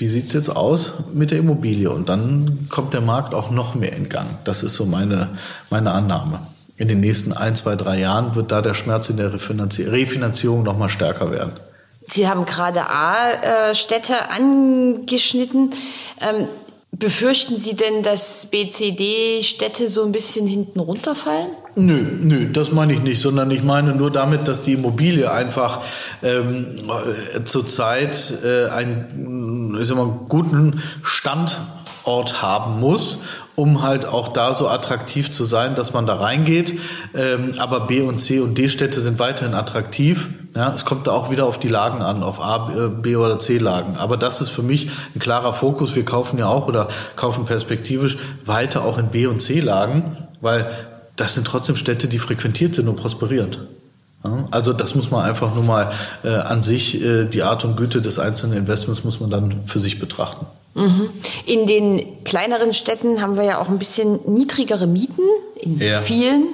wie 0.00 0.08
sieht 0.08 0.28
es 0.28 0.32
jetzt 0.32 0.48
aus 0.48 0.94
mit 1.12 1.30
der 1.30 1.38
Immobilie? 1.38 1.90
Und 1.90 2.08
dann 2.08 2.68
kommt 2.70 2.94
der 2.94 3.02
Markt 3.02 3.34
auch 3.34 3.50
noch 3.50 3.74
mehr 3.74 3.92
in 3.92 4.08
Gang. 4.08 4.26
Das 4.44 4.62
ist 4.62 4.74
so 4.74 4.86
meine, 4.86 5.36
meine 5.68 5.92
Annahme 5.92 6.40
in 6.78 6.88
den 6.88 7.00
nächsten 7.00 7.34
ein, 7.34 7.54
zwei, 7.54 7.76
drei 7.76 7.98
Jahren 7.98 8.34
wird 8.34 8.50
da 8.50 8.62
der 8.62 8.72
Schmerz 8.72 9.10
in 9.10 9.18
der 9.18 9.34
Refinanzierung 9.34 10.62
noch 10.62 10.78
mal 10.78 10.88
stärker 10.88 11.30
werden. 11.30 11.52
Sie 12.08 12.26
haben 12.26 12.46
gerade 12.46 12.88
A-Städte 12.88 14.30
angeschnitten. 14.30 15.74
Ähm, 16.22 16.48
befürchten 16.90 17.58
Sie 17.58 17.76
denn, 17.76 18.02
dass 18.02 18.46
BCD-Städte 18.46 19.88
so 19.88 20.02
ein 20.04 20.12
bisschen 20.12 20.46
hinten 20.46 20.80
runterfallen? 20.80 21.50
Nö, 21.76 22.02
nö, 22.20 22.50
das 22.52 22.72
meine 22.72 22.92
ich 22.92 23.00
nicht, 23.00 23.20
sondern 23.20 23.50
ich 23.50 23.62
meine 23.62 23.94
nur 23.94 24.10
damit, 24.10 24.48
dass 24.48 24.62
die 24.62 24.72
Immobilie 24.72 25.30
einfach 25.30 25.80
ähm, 26.22 26.66
zurzeit 27.44 28.34
äh, 28.44 28.68
einen 28.70 29.76
ich 29.80 29.86
sag 29.86 29.96
mal, 29.96 30.18
guten 30.28 30.82
Standort 31.02 32.42
haben 32.42 32.80
muss 32.80 33.20
um 33.60 33.82
halt 33.82 34.06
auch 34.06 34.28
da 34.28 34.54
so 34.54 34.68
attraktiv 34.68 35.30
zu 35.32 35.44
sein, 35.44 35.74
dass 35.74 35.92
man 35.92 36.06
da 36.06 36.14
reingeht. 36.14 36.78
Ähm, 37.14 37.52
aber 37.58 37.80
B 37.80 38.00
und 38.00 38.18
C 38.18 38.40
und 38.40 38.56
D 38.56 38.70
Städte 38.70 39.02
sind 39.02 39.18
weiterhin 39.18 39.54
attraktiv. 39.54 40.30
Ja, 40.56 40.72
es 40.74 40.86
kommt 40.86 41.06
da 41.06 41.12
auch 41.12 41.30
wieder 41.30 41.44
auf 41.44 41.58
die 41.58 41.68
Lagen 41.68 42.00
an, 42.00 42.22
auf 42.22 42.40
A, 42.40 42.72
äh, 42.72 42.88
B 42.88 43.16
oder 43.16 43.38
C 43.38 43.58
Lagen. 43.58 43.98
Aber 43.98 44.16
das 44.16 44.40
ist 44.40 44.48
für 44.48 44.62
mich 44.62 44.88
ein 45.14 45.18
klarer 45.18 45.52
Fokus. 45.52 45.94
Wir 45.94 46.06
kaufen 46.06 46.38
ja 46.38 46.46
auch 46.46 46.68
oder 46.68 46.88
kaufen 47.16 47.44
perspektivisch 47.44 48.16
weiter 48.46 48.82
auch 48.82 48.96
in 48.96 49.08
B 49.08 49.26
und 49.26 49.40
C 49.42 49.60
Lagen, 49.60 50.16
weil 50.40 50.70
das 51.20 51.34
sind 51.34 51.46
trotzdem 51.46 51.76
Städte, 51.76 52.08
die 52.08 52.18
frequentiert 52.18 52.74
sind 52.74 52.88
und 52.88 52.96
prosperieren. 52.96 53.56
Also 54.50 54.72
das 54.74 54.94
muss 54.94 55.10
man 55.10 55.24
einfach 55.24 55.54
nur 55.54 55.64
mal 55.64 55.92
äh, 56.24 56.28
an 56.28 56.62
sich, 56.62 57.00
äh, 57.02 57.24
die 57.24 57.42
Art 57.42 57.64
und 57.64 57.76
Güte 57.76 58.02
des 58.02 58.18
einzelnen 58.18 58.58
Investments 58.58 59.02
muss 59.02 59.18
man 59.18 59.30
dann 59.30 59.62
für 59.66 59.80
sich 59.80 59.98
betrachten. 59.98 60.44
Mhm. 60.74 61.08
In 61.46 61.66
den 61.66 62.22
kleineren 62.24 62.74
Städten 62.74 63.22
haben 63.22 63.36
wir 63.36 63.44
ja 63.44 63.60
auch 63.60 63.68
ein 63.68 63.78
bisschen 63.78 64.20
niedrigere 64.26 64.86
Mieten, 64.86 65.22
in 65.56 65.78
ja. 65.78 66.00
vielen. 66.00 66.48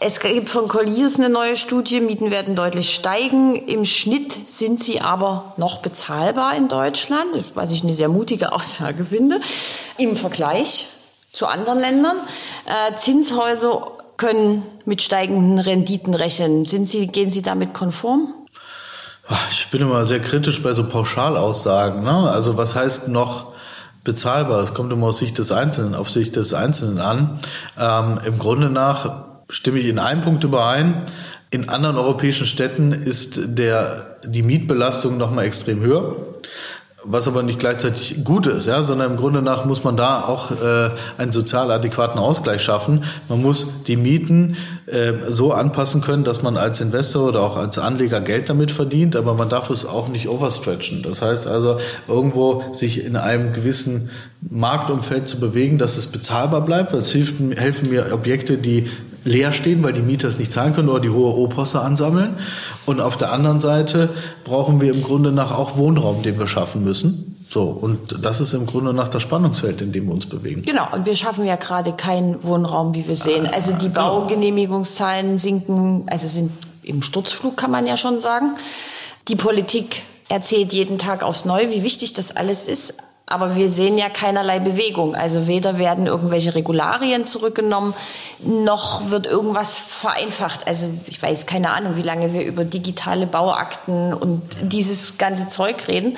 Es 0.00 0.20
gibt 0.20 0.48
von 0.48 0.68
Colliers 0.68 1.16
eine 1.16 1.28
neue 1.28 1.56
Studie, 1.56 2.00
Mieten 2.00 2.30
werden 2.30 2.56
deutlich 2.56 2.94
steigen. 2.94 3.56
Im 3.56 3.84
Schnitt 3.84 4.32
sind 4.32 4.82
sie 4.82 5.00
aber 5.00 5.54
noch 5.58 5.78
bezahlbar 5.78 6.56
in 6.56 6.68
Deutschland, 6.68 7.44
was 7.54 7.70
ich 7.72 7.82
eine 7.82 7.94
sehr 7.94 8.08
mutige 8.08 8.52
Aussage 8.52 9.04
finde, 9.06 9.40
im 9.98 10.16
Vergleich 10.16 10.88
zu 11.36 11.46
anderen 11.46 11.78
Ländern. 11.78 12.16
Äh, 12.66 12.96
Zinshäuser 12.96 13.80
können 14.16 14.62
mit 14.84 15.02
steigenden 15.02 15.58
Renditen 15.58 16.14
rechnen. 16.14 16.64
Sind 16.66 16.88
sie, 16.88 17.06
gehen 17.06 17.30
Sie 17.30 17.42
damit 17.42 17.74
konform? 17.74 18.32
Ich 19.50 19.68
bin 19.68 19.82
immer 19.82 20.06
sehr 20.06 20.20
kritisch 20.20 20.62
bei 20.62 20.72
so 20.72 20.88
Pauschalaussagen. 20.88 22.02
Ne? 22.02 22.30
Also 22.30 22.56
was 22.56 22.74
heißt 22.74 23.08
noch 23.08 23.52
bezahlbar? 24.04 24.62
Es 24.62 24.74
kommt 24.74 24.92
immer 24.92 25.08
aus 25.08 25.18
Sicht 25.18 25.38
des 25.38 25.52
Einzelnen, 25.52 25.94
auf 25.94 26.10
Sicht 26.10 26.36
des 26.36 26.54
Einzelnen 26.54 26.98
an. 26.98 27.38
Ähm, 27.78 28.20
Im 28.24 28.38
Grunde 28.38 28.70
nach 28.70 29.24
stimme 29.48 29.78
ich 29.78 29.86
in 29.86 29.98
einem 29.98 30.22
Punkt 30.22 30.44
überein. 30.44 31.02
In 31.50 31.68
anderen 31.68 31.96
europäischen 31.96 32.46
Städten 32.46 32.92
ist 32.92 33.38
der, 33.38 34.18
die 34.24 34.42
Mietbelastung 34.42 35.16
noch 35.16 35.30
mal 35.30 35.44
extrem 35.44 35.80
höher 35.80 36.16
was 37.08 37.28
aber 37.28 37.42
nicht 37.42 37.58
gleichzeitig 37.58 38.24
gut 38.24 38.46
ist, 38.46 38.66
ja, 38.66 38.82
sondern 38.82 39.12
im 39.12 39.16
Grunde 39.16 39.42
nach 39.42 39.64
muss 39.64 39.84
man 39.84 39.96
da 39.96 40.22
auch 40.22 40.50
äh, 40.50 40.90
einen 41.18 41.32
sozial 41.32 41.70
adäquaten 41.70 42.18
Ausgleich 42.18 42.62
schaffen. 42.62 43.04
Man 43.28 43.42
muss 43.42 43.68
die 43.86 43.96
Mieten 43.96 44.56
äh, 44.86 45.12
so 45.28 45.52
anpassen 45.52 46.00
können, 46.00 46.24
dass 46.24 46.42
man 46.42 46.56
als 46.56 46.80
Investor 46.80 47.28
oder 47.28 47.42
auch 47.42 47.56
als 47.56 47.78
Anleger 47.78 48.20
Geld 48.20 48.48
damit 48.48 48.70
verdient, 48.70 49.16
aber 49.16 49.34
man 49.34 49.48
darf 49.48 49.70
es 49.70 49.86
auch 49.86 50.08
nicht 50.08 50.28
overstretchen. 50.28 51.02
Das 51.02 51.22
heißt 51.22 51.46
also 51.46 51.78
irgendwo 52.08 52.64
sich 52.72 53.04
in 53.04 53.16
einem 53.16 53.52
gewissen 53.52 54.10
Marktumfeld 54.48 55.28
zu 55.28 55.40
bewegen, 55.40 55.78
dass 55.78 55.96
es 55.96 56.06
bezahlbar 56.06 56.64
bleibt. 56.64 56.92
Das 56.92 57.10
hilft, 57.10 57.34
helfen 57.56 57.90
mir 57.90 58.12
Objekte, 58.12 58.58
die 58.58 58.88
leer 59.26 59.52
stehen, 59.52 59.82
weil 59.82 59.92
die 59.92 60.02
Mieter 60.02 60.28
es 60.28 60.38
nicht 60.38 60.52
zahlen 60.52 60.72
können 60.74 60.88
oder 60.88 61.00
die 61.00 61.10
hohe 61.10 61.34
O-Poste 61.36 61.80
ansammeln. 61.80 62.36
Und 62.86 63.00
auf 63.00 63.16
der 63.16 63.32
anderen 63.32 63.60
Seite 63.60 64.10
brauchen 64.44 64.80
wir 64.80 64.92
im 64.94 65.02
Grunde 65.02 65.32
nach 65.32 65.50
auch 65.50 65.76
Wohnraum, 65.76 66.22
den 66.22 66.38
wir 66.38 66.46
schaffen 66.46 66.84
müssen. 66.84 67.36
So, 67.48 67.64
und 67.64 68.24
das 68.24 68.40
ist 68.40 68.54
im 68.54 68.66
Grunde 68.66 68.92
nach 68.92 69.08
das 69.08 69.22
Spannungsfeld, 69.22 69.80
in 69.80 69.92
dem 69.92 70.06
wir 70.06 70.14
uns 70.14 70.26
bewegen. 70.26 70.62
Genau, 70.62 70.86
und 70.92 71.06
wir 71.06 71.14
schaffen 71.14 71.44
ja 71.44 71.56
gerade 71.56 71.92
keinen 71.92 72.42
Wohnraum, 72.42 72.94
wie 72.94 73.06
wir 73.06 73.16
sehen. 73.16 73.46
Also 73.46 73.72
die. 73.72 73.88
Baugenehmigungszahlen 73.88 75.38
sinken, 75.38 76.04
also 76.08 76.28
sind 76.28 76.50
im 76.82 77.02
Sturzflug, 77.02 77.56
kann 77.56 77.70
man 77.70 77.86
ja 77.86 77.96
schon 77.96 78.20
sagen. 78.20 78.54
Die 79.28 79.36
Politik 79.36 80.02
erzählt 80.28 80.72
jeden 80.72 80.98
Tag 80.98 81.22
aufs 81.22 81.44
Neue, 81.44 81.70
wie 81.70 81.82
wichtig 81.82 82.12
das 82.12 82.34
alles 82.36 82.68
ist. 82.68 82.94
Aber 83.28 83.56
wir 83.56 83.68
sehen 83.68 83.98
ja 83.98 84.08
keinerlei 84.08 84.60
Bewegung. 84.60 85.16
Also 85.16 85.48
weder 85.48 85.78
werden 85.78 86.06
irgendwelche 86.06 86.54
Regularien 86.54 87.24
zurückgenommen, 87.24 87.92
noch 88.38 89.10
wird 89.10 89.26
irgendwas 89.26 89.78
vereinfacht. 89.78 90.68
Also 90.68 90.86
ich 91.06 91.20
weiß 91.20 91.46
keine 91.46 91.70
Ahnung, 91.70 91.96
wie 91.96 92.02
lange 92.02 92.32
wir 92.32 92.44
über 92.44 92.64
digitale 92.64 93.26
Bauakten 93.26 94.14
und 94.14 94.42
dieses 94.62 95.18
ganze 95.18 95.48
Zeug 95.48 95.88
reden. 95.88 96.16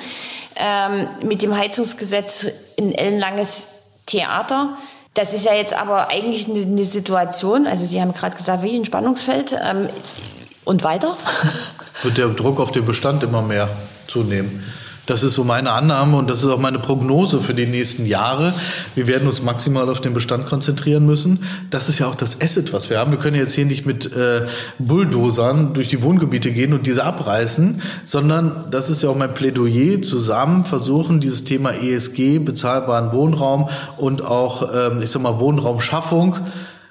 Ähm, 0.55 1.07
mit 1.23 1.41
dem 1.41 1.57
Heizungsgesetz 1.57 2.45
in 2.75 2.93
ellenlanges 2.93 3.67
Theater. 4.05 4.77
Das 5.15 5.33
ist 5.33 5.45
ja 5.45 5.55
jetzt 5.55 5.73
aber 5.73 6.09
eigentlich 6.09 6.47
eine, 6.47 6.61
eine 6.61 6.85
Situation, 6.85 7.65
also 7.65 7.85
Sie 7.85 7.99
haben 7.99 8.13
gerade 8.13 8.37
gesagt, 8.37 8.61
wie 8.61 8.75
ein 8.75 8.85
Spannungsfeld. 8.85 9.55
Ähm, 9.59 9.89
und 10.69 10.83
weiter? 10.83 11.17
Wird 12.03 12.19
der 12.19 12.27
Druck 12.27 12.59
auf 12.59 12.71
den 12.71 12.85
Bestand 12.85 13.23
immer 13.23 13.41
mehr 13.41 13.69
zunehmen? 14.05 14.63
Das 15.09 15.23
ist 15.23 15.33
so 15.33 15.43
meine 15.43 15.71
Annahme 15.71 16.17
und 16.17 16.29
das 16.29 16.43
ist 16.43 16.49
auch 16.49 16.59
meine 16.59 16.77
Prognose 16.77 17.41
für 17.41 17.55
die 17.55 17.65
nächsten 17.65 18.05
Jahre. 18.05 18.53
Wir 18.93 19.07
werden 19.07 19.27
uns 19.27 19.41
maximal 19.41 19.89
auf 19.89 20.01
den 20.01 20.13
Bestand 20.13 20.45
konzentrieren 20.45 21.03
müssen. 21.03 21.39
Das 21.71 21.89
ist 21.89 21.97
ja 21.97 22.05
auch 22.05 22.13
das 22.13 22.39
Asset, 22.41 22.73
was 22.73 22.91
wir 22.91 22.99
haben. 22.99 23.11
Wir 23.11 23.17
können 23.17 23.35
jetzt 23.35 23.55
hier 23.55 23.65
nicht 23.65 23.87
mit 23.87 24.15
äh, 24.15 24.45
Bulldozern 24.77 25.73
durch 25.73 25.87
die 25.87 26.03
Wohngebiete 26.03 26.51
gehen 26.51 26.73
und 26.73 26.85
diese 26.85 27.05
abreißen, 27.05 27.81
sondern 28.05 28.65
das 28.69 28.91
ist 28.91 29.01
ja 29.01 29.09
auch 29.09 29.15
mein 29.15 29.33
Plädoyer, 29.33 30.03
zusammen 30.03 30.63
versuchen, 30.63 31.19
dieses 31.21 31.43
Thema 31.43 31.71
ESG, 31.71 32.37
bezahlbaren 32.37 33.11
Wohnraum 33.11 33.67
und 33.97 34.21
auch, 34.21 34.69
ähm, 34.75 35.01
ich 35.01 35.09
sag 35.09 35.23
mal, 35.23 35.39
Wohnraumschaffung 35.39 36.35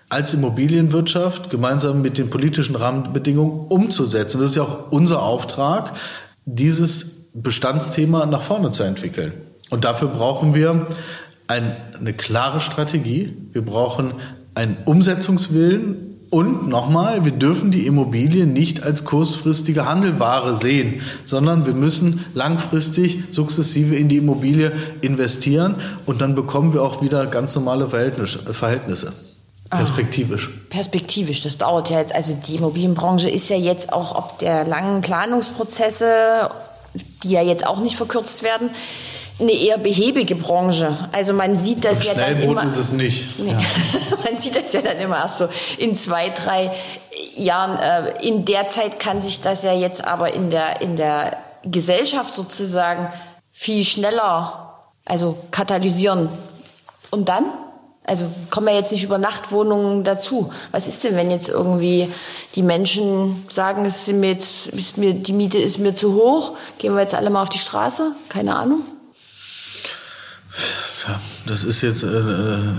als 0.08 0.34
Immobilienwirtschaft 0.34 1.50
gemeinsam 1.50 2.02
mit 2.02 2.18
den 2.18 2.30
politischen 2.30 2.74
Rahmenbedingungen 2.74 3.68
umzusetzen. 3.68 4.40
Das 4.40 4.50
ist 4.50 4.56
ja 4.56 4.64
auch 4.64 4.90
unser 4.90 5.22
Auftrag, 5.22 5.92
dieses 6.44 7.17
Bestandsthema 7.42 8.26
nach 8.26 8.42
vorne 8.42 8.70
zu 8.72 8.82
entwickeln. 8.82 9.32
Und 9.70 9.84
dafür 9.84 10.08
brauchen 10.08 10.54
wir 10.54 10.86
ein, 11.46 11.76
eine 11.98 12.12
klare 12.12 12.60
Strategie. 12.60 13.36
Wir 13.52 13.64
brauchen 13.64 14.14
einen 14.54 14.76
Umsetzungswillen 14.84 16.08
und 16.30 16.68
nochmal, 16.68 17.24
wir 17.24 17.32
dürfen 17.32 17.70
die 17.70 17.86
Immobilie 17.86 18.46
nicht 18.46 18.82
als 18.82 19.04
kurzfristige 19.04 19.86
Handelware 19.86 20.54
sehen, 20.54 21.00
sondern 21.24 21.64
wir 21.64 21.72
müssen 21.72 22.24
langfristig 22.34 23.24
sukzessive 23.30 23.96
in 23.96 24.08
die 24.08 24.18
Immobilie 24.18 24.72
investieren 25.00 25.76
und 26.04 26.20
dann 26.20 26.34
bekommen 26.34 26.74
wir 26.74 26.82
auch 26.82 27.00
wieder 27.00 27.26
ganz 27.26 27.54
normale 27.54 27.88
Verhältnisse. 27.88 29.12
Ah. 29.70 29.78
Perspektivisch. 29.78 30.50
Ah, 30.52 30.60
perspektivisch, 30.70 31.42
das 31.42 31.56
dauert 31.56 31.88
ja 31.88 31.98
jetzt. 31.98 32.14
Also 32.14 32.34
die 32.34 32.56
Immobilienbranche 32.56 33.30
ist 33.30 33.48
ja 33.48 33.56
jetzt 33.56 33.92
auch 33.92 34.14
ob 34.14 34.38
der 34.38 34.66
langen 34.66 35.00
Planungsprozesse 35.00 36.50
die 37.22 37.30
ja 37.30 37.42
jetzt 37.42 37.66
auch 37.66 37.80
nicht 37.80 37.96
verkürzt 37.96 38.42
werden, 38.42 38.70
eine 39.40 39.52
eher 39.52 39.78
behäbige 39.78 40.34
Branche. 40.34 41.08
Also 41.12 41.32
man 41.32 41.56
sieht 41.56 41.84
das 41.84 42.04
ja 42.04 42.14
dann 42.14 42.40
immer. 42.40 42.64
ist 42.64 42.76
es 42.76 42.92
nicht. 42.92 43.38
Nee. 43.38 43.52
Ja. 43.52 43.58
man 44.24 44.40
sieht 44.40 44.56
das 44.56 44.72
ja 44.72 44.82
dann 44.82 44.98
immer 44.98 45.18
erst 45.18 45.38
so 45.38 45.48
in 45.78 45.96
zwei, 45.96 46.30
drei 46.30 46.72
Jahren. 47.36 47.78
Äh, 47.78 48.26
in 48.26 48.44
der 48.44 48.66
Zeit 48.66 48.98
kann 48.98 49.20
sich 49.20 49.40
das 49.40 49.62
ja 49.62 49.72
jetzt 49.72 50.04
aber 50.04 50.34
in 50.34 50.50
der 50.50 50.80
in 50.80 50.96
der 50.96 51.36
Gesellschaft 51.62 52.34
sozusagen 52.34 53.12
viel 53.52 53.84
schneller, 53.84 54.74
also 55.04 55.38
katalysieren. 55.50 56.28
Und 57.10 57.28
dann? 57.28 57.44
Also 58.08 58.30
kommen 58.50 58.68
ja 58.68 58.74
jetzt 58.74 58.90
nicht 58.90 59.04
über 59.04 59.18
Nachtwohnungen 59.18 60.02
dazu. 60.02 60.50
Was 60.72 60.88
ist 60.88 61.04
denn, 61.04 61.16
wenn 61.16 61.30
jetzt 61.30 61.48
irgendwie 61.48 62.08
die 62.54 62.62
Menschen 62.62 63.44
sagen, 63.50 63.84
es 63.84 64.08
ist 64.08 64.14
mir 64.14 64.30
jetzt, 64.30 64.68
ist 64.68 64.96
mir, 64.96 65.14
die 65.14 65.32
Miete 65.32 65.58
ist 65.58 65.78
mir 65.78 65.94
zu 65.94 66.14
hoch, 66.14 66.56
gehen 66.78 66.94
wir 66.94 67.02
jetzt 67.02 67.14
alle 67.14 67.30
mal 67.30 67.42
auf 67.42 67.50
die 67.50 67.58
Straße? 67.58 68.12
Keine 68.28 68.56
Ahnung. 68.56 68.80
Ja, 71.06 71.20
das 71.46 71.64
ist 71.64 71.82
jetzt 71.82 72.02
äh, 72.02 72.08
äh 72.08 72.76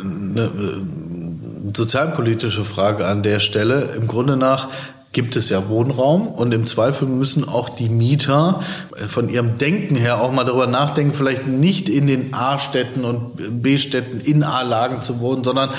eine 0.00 0.42
äh, 0.42 1.74
sozialpolitische 1.74 2.64
Frage 2.64 3.06
an 3.06 3.22
der 3.22 3.40
Stelle. 3.40 3.94
Im 3.96 4.06
Grunde 4.06 4.36
nach 4.36 4.68
gibt 5.12 5.36
es 5.36 5.48
ja 5.48 5.68
Wohnraum 5.68 6.28
und 6.28 6.52
im 6.52 6.66
Zweifel 6.66 7.08
müssen 7.08 7.48
auch 7.48 7.70
die 7.70 7.88
Mieter 7.88 8.60
von 9.06 9.30
ihrem 9.30 9.56
Denken 9.56 9.96
her 9.96 10.20
auch 10.20 10.32
mal 10.32 10.44
darüber 10.44 10.66
nachdenken, 10.66 11.14
vielleicht 11.14 11.46
nicht 11.46 11.88
in 11.88 12.06
den 12.06 12.34
A-Städten 12.34 13.04
und 13.04 13.62
B-Städten 13.62 14.20
in 14.20 14.42
A-Lagen 14.42 15.00
zu 15.00 15.20
wohnen, 15.20 15.44
sondern 15.44 15.70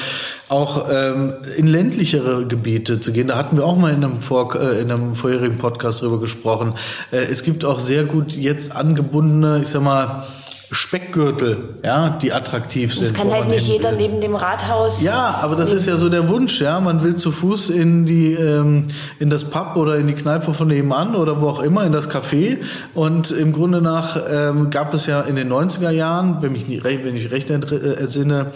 auch 0.50 0.90
ähm, 0.92 1.34
in 1.58 1.68
ländlichere 1.68 2.48
Gebiete 2.48 3.00
zu 3.00 3.12
gehen. 3.12 3.28
Da 3.28 3.38
hatten 3.38 3.58
wir 3.58 3.66
auch 3.66 3.78
mal 3.78 3.94
in 3.94 4.04
einem, 4.04 4.22
Vor 4.22 4.56
äh, 4.56 4.82
in 4.82 4.92
einem 4.92 5.16
vorherigen 5.16 5.58
Podcast 5.58 6.02
drüber 6.02 6.20
gesprochen. 6.20 6.74
Äh, 7.12 7.18
es 7.18 7.44
gibt 7.44 7.64
auch 7.64 7.80
sehr 7.80 8.06
gut 8.06 8.34
jetzt 8.34 8.72
angebundene, 8.72 9.62
ich 9.62 9.68
sag 9.68 9.84
mal, 9.84 10.26
Speckgürtel, 10.72 11.80
ja, 11.84 12.12
die 12.22 12.32
attraktiv 12.32 12.94
sind. 12.94 13.08
Das 13.08 13.14
kann 13.14 13.32
halt 13.32 13.48
nicht 13.48 13.68
jeder 13.68 13.92
neben 13.92 14.22
dem 14.22 14.36
Rathaus. 14.36 15.02
Ja, 15.02 15.40
aber 15.42 15.56
das 15.56 15.72
ist 15.72 15.88
ja 15.88 15.98
so 15.98 16.10
der 16.10 16.30
Wunsch, 16.30 16.62
ja. 16.62 16.80
Man 16.80 17.04
will 17.04 17.16
zu 17.16 17.32
Fuß 17.32 17.72
in 17.72 18.06
die 18.06 18.34
ähm, 18.34 18.86
in 19.20 19.32
das 19.32 19.46
Pub 19.46 19.76
oder 19.78 19.96
in 19.96 20.06
die 20.06 20.14
Kneipe 20.14 20.54
von 20.54 20.68
nebenan 20.68 21.16
oder 21.16 21.42
wo 21.42 21.50
auch 21.50 21.62
immer 21.62 21.86
in 21.86 21.92
das 21.92 22.08
Café. 22.08 22.60
Und 22.94 23.32
im 23.32 23.52
Grunde 23.52 23.82
nach 23.82 24.16
ähm, 24.30 24.70
gab 24.70 24.94
es 24.94 25.08
ja 25.08 25.22
in 25.22 25.36
den 25.36 25.52
90er 25.52 25.90
Jahren, 25.90 26.38
wenn 26.42 26.52
mich 26.52 26.68
nicht, 26.68 26.84
wenn 26.84 27.16
ich 27.16 27.32
recht 27.32 27.50
entsinne, 27.50 28.52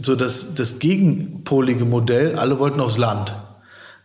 so 0.00 0.14
das 0.14 0.54
das 0.54 0.78
gegenpolige 0.78 1.84
Modell. 1.84 2.36
Alle 2.36 2.60
wollten 2.60 2.80
aufs 2.80 2.98
Land. 2.98 3.34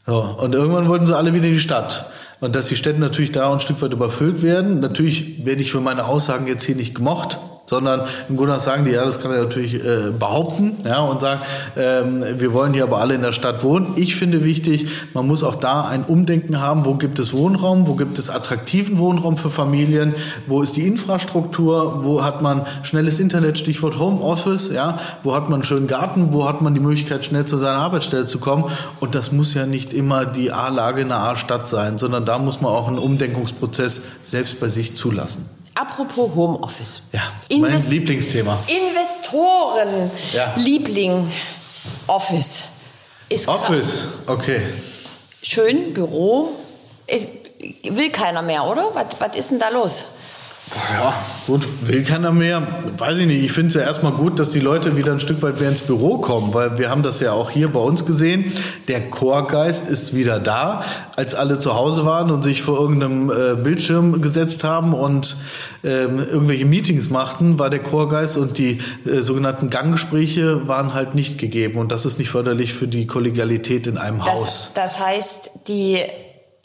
So, 0.08 0.20
und 0.22 0.56
irgendwann 0.56 0.90
wollten 0.90 1.06
sie 1.06 1.16
alle 1.16 1.34
wieder 1.34 1.46
in 1.46 1.54
die 1.54 1.60
Stadt. 1.60 2.10
Und 2.44 2.58
dass 2.58 2.68
die 2.68 2.76
Städte 2.76 3.00
natürlich 3.00 3.32
da 3.32 3.54
ein 3.54 3.62
Stück 3.62 3.82
weit 3.82 3.94
überfüllt 3.94 4.42
werden. 4.42 4.82
Natürlich 4.82 5.46
werde 5.46 5.62
ich 5.62 5.72
für 5.72 5.80
meine 5.80 6.04
Aussagen 6.04 6.46
jetzt 6.46 6.64
hier 6.64 6.76
nicht 6.76 6.94
gemocht 6.94 7.40
sondern 7.74 8.02
im 8.30 8.38
Grunde 8.38 8.60
sagen 8.60 8.86
die, 8.86 8.92
ja, 8.92 9.04
das 9.04 9.20
kann 9.20 9.32
er 9.32 9.42
natürlich 9.42 9.74
äh, 9.74 10.12
behaupten, 10.18 10.78
ja, 10.86 11.00
und 11.00 11.22
sagen, 11.22 11.42
ähm, 11.76 12.24
wir 12.38 12.54
wollen 12.54 12.72
hier 12.74 12.84
aber 12.84 13.00
alle 13.00 13.16
in 13.16 13.24
der 13.24 13.32
Stadt 13.32 13.64
wohnen. 13.64 13.94
Ich 13.96 14.16
finde 14.16 14.44
wichtig, 14.44 14.86
man 15.16 15.26
muss 15.26 15.44
auch 15.44 15.56
da 15.56 15.86
ein 15.86 16.04
Umdenken 16.04 16.62
haben, 16.62 16.86
wo 16.86 16.94
gibt 16.94 17.18
es 17.18 17.34
Wohnraum, 17.34 17.88
wo 17.88 17.96
gibt 17.96 18.20
es 18.20 18.30
attraktiven 18.30 19.00
Wohnraum 19.00 19.38
für 19.38 19.50
Familien, 19.50 20.14
wo 20.46 20.62
ist 20.62 20.76
die 20.76 20.86
Infrastruktur, 20.86 22.04
wo 22.04 22.24
hat 22.24 22.44
man 22.44 22.68
schnelles 22.84 23.20
Internet, 23.20 23.58
Stichwort 23.58 23.98
Homeoffice, 23.98 24.72
ja, 24.72 25.00
wo 25.24 25.34
hat 25.36 25.46
man 25.46 25.56
einen 25.56 25.64
schönen 25.64 25.88
Garten, 25.88 26.32
wo 26.32 26.48
hat 26.48 26.62
man 26.62 26.76
die 26.76 26.80
Möglichkeit, 26.80 27.26
schnell 27.26 27.46
zu 27.46 27.58
seiner 27.58 27.80
Arbeitsstelle 27.80 28.26
zu 28.26 28.38
kommen. 28.38 28.66
Und 29.00 29.16
das 29.16 29.32
muss 29.32 29.56
ja 29.56 29.66
nicht 29.66 29.94
immer 29.94 30.26
die 30.26 30.52
A-Lage 30.52 31.02
in 31.02 31.12
einer 31.12 31.24
A-Stadt 31.24 31.68
sein, 31.68 31.98
sondern 31.98 32.24
da 32.24 32.38
muss 32.38 32.62
man 32.62 32.72
auch 32.72 32.88
einen 32.88 33.00
Umdenkungsprozess 33.00 34.04
selbst 34.24 34.60
bei 34.60 34.68
sich 34.68 34.96
zulassen. 34.96 35.63
Apropos 35.76 36.30
Homeoffice. 36.36 37.04
Ja, 37.12 37.22
mein 37.50 37.64
Invest 37.64 37.90
Lieblingsthema. 37.90 38.58
Investoren. 38.68 40.12
Ja. 40.34 40.54
Liebling. 40.56 41.32
Office. 42.08 42.64
Ist 43.30 43.48
Office, 43.48 44.08
okay. 44.28 44.62
Schön, 45.42 45.94
Büro. 45.94 46.50
Ist, 47.08 47.28
will 47.84 48.10
keiner 48.12 48.42
mehr, 48.42 48.66
oder? 48.66 48.94
Was, 48.94 49.20
was 49.20 49.36
ist 49.36 49.52
denn 49.52 49.60
da 49.60 49.70
los? 49.70 50.06
Ja, 50.92 51.14
gut, 51.46 51.68
will 51.82 52.04
keiner 52.04 52.32
mehr. 52.32 52.66
Weiß 52.98 53.18
ich 53.18 53.28
nicht. 53.28 53.44
Ich 53.44 53.52
finde 53.52 53.68
es 53.68 53.74
ja 53.76 53.82
erstmal 53.82 54.14
gut, 54.14 54.40
dass 54.40 54.52
die 54.52 54.60
Leute 54.60 54.96
wieder 54.96 55.12
ein 55.12 55.20
Stück 55.20 55.42
weit 55.42 55.60
mehr 55.60 55.70
ins 55.70 55.82
Büro 55.82 56.18
kommen, 56.18 56.54
weil 56.54 56.78
wir 56.80 56.90
haben 56.90 57.04
das 57.04 57.20
ja 57.20 57.34
auch 57.34 57.52
hier 57.52 57.68
bei 57.72 57.80
uns 57.80 58.06
gesehen. 58.06 58.52
Der 58.88 59.10
Chorgeist 59.10 59.88
ist 59.88 60.16
wieder 60.16 60.40
da, 60.40 60.84
als 61.16 61.36
alle 61.36 61.60
zu 61.60 61.76
Hause 61.76 62.06
waren 62.06 62.32
und 62.32 62.44
sich 62.44 62.64
vor 62.64 62.80
irgendeinem 62.80 63.30
äh, 63.30 63.56
Bildschirm 63.56 64.22
gesetzt 64.22 64.64
haben 64.64 64.94
und 64.94 65.36
ähm, 65.84 66.20
irgendwelche 66.20 66.66
Meetings 66.66 67.10
machten, 67.10 67.60
war 67.60 67.70
der 67.70 67.84
Chorgeist 67.84 68.38
und 68.38 68.58
die 68.58 68.80
äh, 69.06 69.22
sogenannten 69.22 69.70
Ganggespräche 69.70 70.68
waren 70.68 70.94
halt 70.94 71.14
nicht 71.14 71.38
gegeben. 71.38 71.78
Und 71.78 71.92
das 71.92 72.06
ist 72.06 72.18
nicht 72.18 72.30
förderlich 72.30 72.74
für 72.74 72.88
die 72.88 73.06
Kollegialität 73.06 73.86
in 73.86 73.98
einem 73.98 74.20
das, 74.20 74.28
Haus. 74.28 74.72
Das 74.74 75.00
heißt, 75.00 75.52
die 75.68 76.00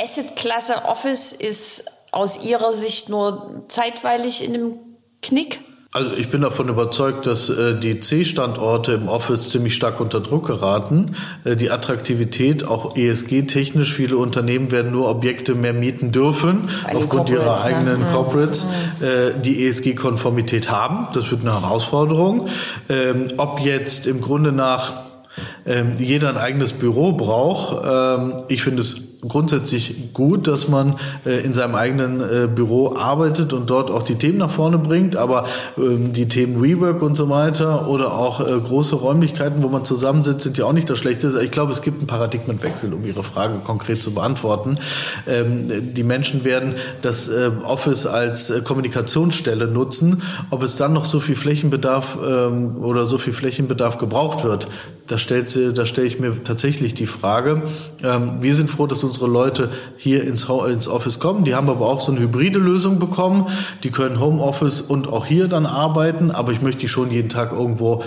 Assetklasse 0.01 0.85
Office 0.87 1.33
ist 1.33 1.85
aus 2.13 2.45
Ihrer 2.45 2.73
Sicht 2.73 3.09
nur 3.09 3.65
zeitweilig 3.69 4.45
in 4.45 4.55
einem 4.55 4.73
Knick? 5.23 5.61
Also 5.91 6.13
ich 6.17 6.29
bin 6.29 6.43
davon 6.43 6.69
überzeugt, 6.69 7.27
dass 7.27 7.49
äh, 7.49 7.75
die 7.75 7.99
C-Standorte 7.99 8.93
im 8.93 9.09
Office 9.09 9.49
ziemlich 9.49 9.75
stark 9.75 10.01
unter 10.01 10.21
Druck 10.21 10.47
geraten. 10.47 11.17
Äh, 11.45 11.57
die 11.57 11.71
Attraktivität, 11.71 12.63
auch 12.63 12.95
ESG-technisch, 12.95 13.95
viele 13.95 14.19
Unternehmen 14.19 14.71
werden 14.71 14.93
nur 14.93 15.09
Objekte 15.09 15.55
mehr 15.55 15.73
mieten 15.73 16.13
dürfen, 16.13 16.69
aufgrund 16.93 17.31
ihrer 17.31 17.57
ne? 17.57 17.63
eigenen 17.63 18.01
Mhm. 18.01 18.13
Corporates, 18.13 18.67
äh, 19.01 19.41
die 19.41 19.67
ESG-Konformität 19.67 20.71
haben. 20.71 21.09
Das 21.15 21.31
wird 21.31 21.41
eine 21.41 21.59
Herausforderung. 21.59 22.49
Ähm, 22.91 23.25
ob 23.39 23.61
jetzt 23.61 24.07
im 24.07 24.21
Grunde 24.21 24.53
nach 24.53 24.93
ähm, 25.65 25.95
jeder 25.99 26.29
ein 26.29 26.37
eigenes 26.37 26.75
Büro 26.75 27.13
braucht, 27.13 27.83
ähm, 27.83 28.35
ich 28.49 28.63
finde 28.63 28.83
es 28.83 29.08
grundsätzlich 29.21 30.13
gut, 30.13 30.47
dass 30.47 30.69
man 30.69 30.97
äh, 31.27 31.41
in 31.45 31.53
seinem 31.53 31.75
eigenen 31.75 32.21
äh, 32.21 32.47
Büro 32.47 32.95
arbeitet 32.95 33.53
und 33.53 33.69
dort 33.69 33.91
auch 33.91 34.05
die 34.05 34.15
Themen 34.15 34.39
nach 34.39 34.51
vorne 34.51 34.79
bringt, 34.79 35.17
aber 35.17 35.47
ähm, 35.77 36.13
die 36.13 36.29
Themen 36.29 36.61
Rework 36.61 37.03
und 37.03 37.17
so 37.17 37.29
weiter 37.29 37.89
oder 37.89 38.15
auch 38.15 38.41
äh, 38.41 38.45
große 38.45 38.95
Räumlichkeiten, 38.95 39.63
wo 39.63 39.69
man 39.69 39.85
zusammensitzt, 39.85 40.43
sind 40.43 40.59
ja 40.59 40.67
auch 40.67 40.73
nicht 40.73 40.89
das 40.89 40.99
Schlechteste. 41.01 41.43
Ich 41.43 41.51
glaube, 41.51 41.73
es 41.73 41.83
gibt 41.83 41.99
einen 41.99 42.07
Paradigmenwechsel, 42.07 42.95
um 42.95 43.05
Ihre 43.05 43.25
Frage 43.25 43.59
konkret 43.65 44.03
zu 44.03 44.15
beantworten. 44.15 44.79
Ähm, 45.27 45.95
die 45.95 46.05
Menschen 46.05 46.45
werden 46.45 46.75
das 47.03 47.27
äh, 47.29 47.51
Office 47.65 48.07
als 48.07 48.51
äh, 48.51 48.61
Kommunikationsstelle 48.61 49.67
nutzen. 49.67 50.23
Ob 50.51 50.63
es 50.63 50.77
dann 50.77 50.93
noch 50.93 51.07
so 51.07 51.19
viel 51.19 51.35
Flächenbedarf 51.35 52.19
ähm, 52.25 52.77
oder 52.85 53.05
so 53.05 53.19
viel 53.19 53.33
Flächenbedarf 53.33 53.99
gebraucht 53.99 54.45
wird, 54.45 54.69
da 55.09 55.19
stellt 55.19 55.59
da 55.77 55.87
stelle 55.87 56.07
ich 56.07 56.21
mir 56.21 56.43
tatsächlich 56.45 56.95
die 56.95 57.07
Frage. 57.07 57.63
Ähm, 58.03 58.41
wir 58.41 58.55
sind 58.55 58.71
froh, 58.71 58.87
dass 58.87 59.03
unsere 59.05 59.27
Leute 59.27 59.71
hier 59.97 60.23
ins, 60.25 60.47
ins 60.49 60.89
Office 60.89 61.19
kommen. 61.19 61.45
Die 61.45 61.55
haben 61.55 61.69
aber 61.69 61.87
auch 61.87 62.01
so 62.01 62.13
eine 62.13 62.21
hybride 62.21 62.59
Lösung 62.59 62.99
bekommen. 62.99 63.47
Die 63.83 63.91
können 63.91 64.21
Homeoffice 64.21 64.81
und 64.81 65.09
auch 65.09 65.27
hier 65.27 65.49
dann 65.49 65.67
arbeiten, 65.67 66.31
aber 66.31 66.53
ich 66.53 66.63
möchte 66.63 66.81
die 66.81 66.89
schon 66.89 67.11
jeden 67.11 67.29
Tag 67.29 67.53
irgendwo 67.53 68.05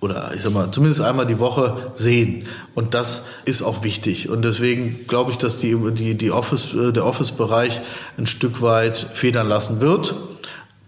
oder 0.00 0.32
ich 0.34 0.42
sag 0.42 0.52
mal, 0.52 0.70
zumindest 0.70 1.02
einmal 1.02 1.26
die 1.26 1.38
Woche 1.38 1.92
sehen. 1.94 2.44
Und 2.74 2.94
das 2.94 3.22
ist 3.44 3.62
auch 3.62 3.84
wichtig. 3.84 4.30
Und 4.30 4.42
deswegen 4.44 5.06
glaube 5.06 5.30
ich, 5.30 5.36
dass 5.36 5.58
die, 5.58 5.76
die, 5.92 6.14
die 6.14 6.30
Office, 6.30 6.72
äh, 6.74 6.92
der 6.92 7.04
Office-Bereich 7.04 7.80
ein 8.16 8.26
Stück 8.26 8.62
weit 8.62 8.96
federn 8.96 9.46
lassen 9.46 9.80
wird. 9.80 10.14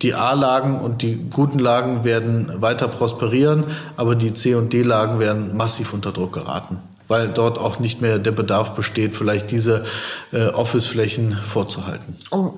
Die 0.03 0.15
A-Lagen 0.15 0.81
und 0.81 1.03
die 1.03 1.15
guten 1.33 1.61
Lagen 1.61 2.03
werden 2.03 2.61
weiter 2.61 2.88
prosperieren, 2.88 3.65
aber 3.97 4.17
die 4.17 4.35
C- 4.35 4.57
und 4.57 4.73
D-Lagen 4.73 5.21
werden 5.21 5.57
massiv 5.57 5.95
unter 5.95 6.11
Druck 6.11 6.33
geraten, 6.33 6.79
weil 7.07 7.29
dort 7.29 7.57
auch 7.57 7.79
nicht 7.79 8.01
mehr 8.01 8.19
der 8.19 8.33
Bedarf 8.33 8.71
besteht, 8.71 9.15
vielleicht 9.15 9.53
diese 9.53 9.85
äh, 10.33 10.49
Office-Flächen 10.49 11.38
vorzuhalten. 11.47 12.17
Und 12.31 12.53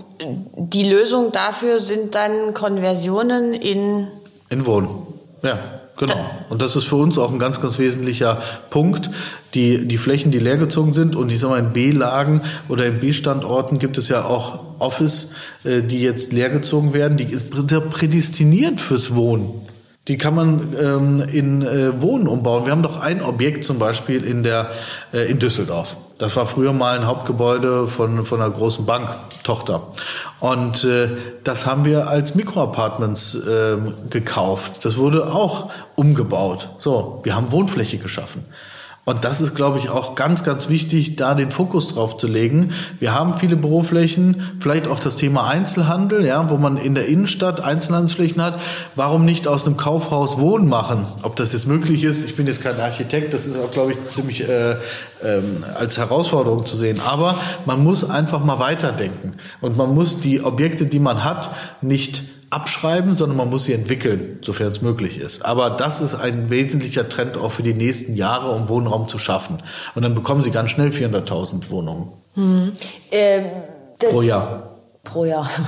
die 0.57 0.89
Lösung 0.89 1.33
dafür 1.33 1.81
sind 1.81 2.15
dann 2.15 2.55
Konversionen 2.55 3.53
in 3.53 4.09
In 4.49 4.65
Wohnen. 4.65 4.89
Ja, 5.43 5.59
genau. 5.99 6.17
Und 6.49 6.63
das 6.63 6.77
ist 6.77 6.85
für 6.85 6.97
uns 6.97 7.19
auch 7.19 7.31
ein 7.31 7.39
ganz, 7.39 7.61
ganz 7.61 7.79
wesentlicher 7.79 8.41
Punkt. 8.71 9.11
Die, 9.53 9.87
die 9.87 9.99
Flächen, 9.99 10.31
die 10.31 10.39
leergezogen 10.39 10.95
sind 10.95 11.15
und 11.15 11.31
ich 11.31 11.41
sag 11.41 11.51
mal, 11.51 11.59
in 11.59 11.75
B-Lagen 11.75 12.41
oder 12.71 12.87
in 12.87 13.01
B-Standorten 13.01 13.79
gibt 13.79 13.99
es 13.99 14.09
ja 14.09 14.25
auch 14.25 14.64
Office, 14.79 15.33
äh, 15.65 15.83
die 15.83 16.01
jetzt 16.03 16.33
leergezogen 16.33 16.93
werden. 16.93 17.17
Die 17.17 17.25
ist 17.25 17.53
prä- 17.53 17.81
prädestiniert 17.81 18.81
fürs 18.81 19.15
Wohnen. 19.15 19.63
Die 20.07 20.19
kann 20.19 20.35
man 20.35 20.75
ähm, 20.79 21.21
in 21.33 21.63
äh, 21.63 22.01
Wohnen 22.03 22.29
umbauen. 22.29 22.67
Wir 22.67 22.73
haben 22.73 22.83
doch 22.83 23.01
ein 23.01 23.23
Objekt 23.23 23.65
zum 23.65 23.79
Beispiel 23.79 24.23
in 24.23 24.43
der 24.43 24.71
äh, 25.15 25.31
in 25.31 25.39
Düsseldorf. 25.39 25.97
Das 26.19 26.37
war 26.37 26.47
früher 26.47 26.73
mal 26.75 26.99
ein 26.99 27.07
Hauptgebäude 27.07 27.89
von 27.89 28.27
von 28.27 28.41
einer 28.43 28.51
großen 28.51 28.85
Bank 28.85 29.09
Tochter 29.45 29.89
und 30.41 30.85
äh, 30.85 31.09
das 31.43 31.67
haben 31.67 31.85
wir 31.85 32.09
als 32.09 32.35
Mikroapartments 32.35 33.37
ähm, 33.49 33.95
gekauft. 34.11 34.85
Das 34.85 34.97
wurde 34.97 35.33
auch 35.33 35.71
umgebaut. 35.97 36.69
So, 36.79 37.21
wir 37.25 37.35
haben 37.35 37.51
Wohnfläche 37.51 37.99
geschaffen. 37.99 38.45
Und 39.05 39.25
das 39.25 39.43
ist, 39.43 39.55
glaube 39.55 39.79
ich, 39.79 39.91
auch 39.91 40.15
ganz, 40.15 40.45
ganz 40.45 40.71
wichtig, 40.71 41.17
da 41.17 41.35
den 41.35 41.51
Fokus 41.51 41.95
drauf 41.95 42.17
zu 42.17 42.27
legen. 42.27 42.71
Wir 43.01 43.13
haben 43.13 43.35
viele 43.35 43.57
Büroflächen, 43.57 44.59
vielleicht 44.61 44.89
auch 44.89 44.99
das 44.99 45.17
Thema 45.17 45.47
Einzelhandel, 45.47 46.25
ja, 46.25 46.49
wo 46.49 46.57
man 46.57 46.79
in 46.79 46.95
der 46.95 47.07
Innenstadt 47.07 47.63
Einzelhandelsflächen 47.63 48.43
hat. 48.43 48.59
Warum 48.95 49.27
nicht 49.27 49.47
aus 49.47 49.67
einem 49.67 49.77
Kaufhaus 49.77 50.39
Wohnen 50.39 50.69
machen? 50.69 51.07
Ob 51.23 51.37
das 51.37 51.53
jetzt 51.53 51.67
möglich 51.67 52.03
ist, 52.03 52.25
ich 52.25 52.35
bin 52.35 52.47
jetzt 52.47 52.63
kein 52.63 52.81
Architekt, 52.81 53.35
das 53.35 53.47
ist 53.47 53.59
auch, 53.59 53.71
glaube 53.71 53.93
ich, 53.93 54.05
ziemlich 54.11 54.49
äh, 54.49 54.77
ähm, 55.23 55.65
als 55.75 55.99
Herausforderung 55.99 56.65
zu 56.65 56.77
sehen. 56.77 57.01
Aber 57.01 57.39
man 57.67 57.85
muss 57.85 58.09
einfach 58.09 58.43
mal 58.43 58.59
weiterdenken. 58.59 59.33
Und 59.61 59.77
man 59.77 59.95
muss 59.95 60.21
die 60.21 60.43
Objekte, 60.43 60.87
die 60.87 60.99
man 60.99 61.25
hat, 61.25 61.51
nicht 61.83 62.23
abschreiben, 62.55 63.15
sondern 63.15 63.37
man 63.37 63.51
muss 63.51 63.65
sie 63.65 63.73
entwickeln, 63.73 64.39
sofern 64.43 64.71
es 64.71 64.81
möglich 64.81 65.19
ist. 65.19 65.45
Aber 65.45 65.71
das 65.71 66.01
ist 66.01 66.15
ein 66.15 66.51
wesentlicher 66.51 67.09
Trend 67.09 67.37
auch 67.37 67.53
für 67.53 67.63
die 67.63 67.75
nächsten 67.75 68.15
Jahre, 68.15 68.51
um 68.53 68.69
Wohnraum 68.69 69.09
zu 69.09 69.19
schaffen. 69.19 69.63
Und 69.95 70.03
dann 70.03 70.15
bekommen 70.15 70.43
Sie 70.43 70.51
ganz 70.51 70.71
schnell 70.71 70.89
400.000 70.89 71.71
Wohnungen 71.71 72.13
ähm, 72.37 73.47
das, 73.99 74.11
pro 74.11 74.23
Jahr. 74.23 74.77
Pro 75.03 75.25
Jahr. 75.25 75.49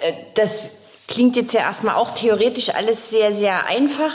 Äh, 0.00 0.12
Das 0.34 0.70
klingt 1.06 1.36
jetzt 1.36 1.54
ja 1.54 1.60
erstmal 1.60 1.94
auch 1.94 2.14
theoretisch 2.14 2.70
alles 2.70 3.10
sehr, 3.10 3.32
sehr 3.32 3.66
einfach. 3.66 4.12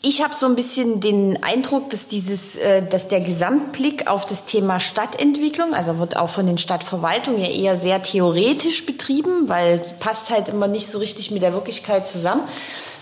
Ich 0.00 0.22
habe 0.22 0.32
so 0.32 0.46
ein 0.46 0.54
bisschen 0.54 1.00
den 1.00 1.42
Eindruck, 1.42 1.90
dass 1.90 2.06
dieses, 2.06 2.54
äh, 2.54 2.86
dass 2.86 3.08
der 3.08 3.20
Gesamtblick 3.20 4.06
auf 4.06 4.26
das 4.26 4.44
Thema 4.44 4.78
Stadtentwicklung, 4.78 5.74
also 5.74 5.98
wird 5.98 6.16
auch 6.16 6.30
von 6.30 6.46
den 6.46 6.56
Stadtverwaltungen 6.56 7.40
ja 7.40 7.48
eher 7.48 7.76
sehr 7.76 8.00
theoretisch 8.00 8.86
betrieben, 8.86 9.48
weil 9.48 9.82
passt 9.98 10.30
halt 10.30 10.48
immer 10.48 10.68
nicht 10.68 10.86
so 10.86 10.98
richtig 10.98 11.32
mit 11.32 11.42
der 11.42 11.52
Wirklichkeit 11.52 12.06
zusammen. 12.06 12.42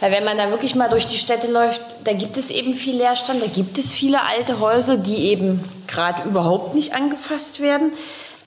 Weil 0.00 0.10
wenn 0.10 0.24
man 0.24 0.38
da 0.38 0.48
wirklich 0.48 0.74
mal 0.74 0.88
durch 0.88 1.06
die 1.06 1.18
Städte 1.18 1.52
läuft, 1.52 1.82
da 2.04 2.14
gibt 2.14 2.38
es 2.38 2.48
eben 2.48 2.72
viel 2.72 2.96
Leerstand, 2.96 3.42
da 3.42 3.46
gibt 3.46 3.76
es 3.76 3.92
viele 3.92 4.22
alte 4.22 4.58
Häuser, 4.60 4.96
die 4.96 5.26
eben 5.26 5.62
gerade 5.86 6.26
überhaupt 6.26 6.74
nicht 6.74 6.94
angefasst 6.94 7.60
werden. 7.60 7.92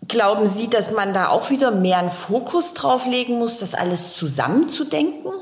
Glauben 0.07 0.47
Sie, 0.47 0.67
dass 0.67 0.89
man 0.89 1.13
da 1.13 1.29
auch 1.29 1.51
wieder 1.51 1.69
mehr 1.69 1.99
einen 1.99 2.09
Fokus 2.09 2.73
drauf 2.73 3.05
legen 3.05 3.37
muss, 3.37 3.59
das 3.59 3.75
alles 3.75 4.15
zusammenzudenken? 4.15 5.38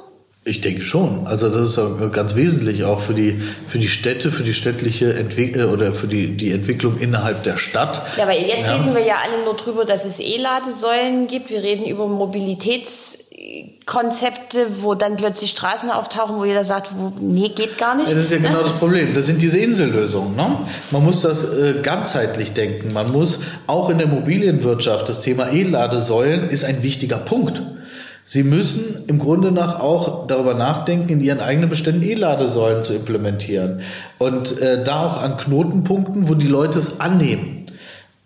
Ich 0.50 0.62
denke 0.62 0.82
schon. 0.82 1.28
Also 1.28 1.50
das 1.50 1.78
ist 1.78 2.12
ganz 2.14 2.36
wesentlich 2.36 2.86
auch 2.86 3.02
für 3.02 3.14
die 3.14 3.42
für 3.68 3.80
die 3.80 3.90
Städte, 3.90 4.32
für 4.32 4.44
die 4.44 4.54
städtliche 4.54 5.14
Entwicklung 5.14 5.74
oder 5.74 5.94
für 5.94 6.08
die 6.08 6.38
die 6.38 6.52
Entwicklung 6.52 6.98
innerhalb 6.98 7.44
der 7.44 7.58
Stadt. 7.58 8.02
Ja, 8.16 8.24
aber 8.24 8.34
jetzt 8.40 8.68
Ja. 8.68 8.78
reden 8.78 8.96
wir 8.96 9.04
ja 9.06 9.16
alle 9.26 9.44
nur 9.44 9.56
drüber, 9.56 9.84
dass 9.84 10.06
es 10.06 10.22
E-Ladesäulen 10.22 11.28
gibt. 11.28 11.50
Wir 11.50 11.62
reden 11.64 11.86
über 11.86 12.08
Mobilitätskonzepte, 12.08 14.68
wo 14.82 14.94
dann 14.96 15.18
plötzlich 15.18 15.52
Straßen 15.52 15.90
auftauchen, 15.90 16.38
wo 16.38 16.46
jeder 16.46 16.64
sagt, 16.64 16.92
wo, 16.98 17.12
nee, 17.20 17.50
geht 17.50 17.78
gar 17.78 17.96
nicht. 17.96 18.08
Ja, 18.10 18.16
das 18.16 18.26
ist 18.26 18.32
ja 18.32 18.40
Ne? 18.40 18.48
genau 18.50 18.64
das 18.64 18.78
Problem. 18.78 19.14
Das 19.14 19.26
sind 19.26 19.42
diese 19.42 19.58
Insellösungen. 19.58 20.36
Ne? 20.36 20.60
Man 20.92 21.04
muss 21.04 21.22
das 21.22 21.44
äh, 21.44 21.76
ganzheitlich 21.84 22.54
denken. 22.54 22.94
Man 22.94 23.12
muss 23.12 23.40
auch 23.68 23.90
in 23.90 23.98
der 23.98 24.08
Immobilienwirtschaft, 24.08 25.10
das 25.10 25.22
Thema 25.22 25.52
E-Ladesäulen 25.52 26.50
ist 26.50 26.64
ein 26.64 26.84
wichtiger 26.84 27.18
Punkt. 27.18 27.62
Sie 28.30 28.44
müssen 28.44 29.06
im 29.08 29.20
Grunde 29.20 29.54
nach 29.54 29.80
auch 29.80 30.28
darüber 30.28 30.54
nachdenken, 30.54 31.08
in 31.08 31.22
Ihren 31.22 31.40
eigenen 31.40 31.70
Beständen 31.70 32.04
E-Ladesäulen 32.04 32.84
zu 32.84 32.94
implementieren. 32.94 33.80
Und 34.18 34.60
äh, 34.60 34.84
da 34.84 35.08
auch 35.08 35.24
an 35.24 35.38
Knotenpunkten, 35.38 36.28
wo 36.28 36.34
die 36.34 36.48
Leute 36.48 36.78
es 36.78 37.00
annehmen. 37.00 37.68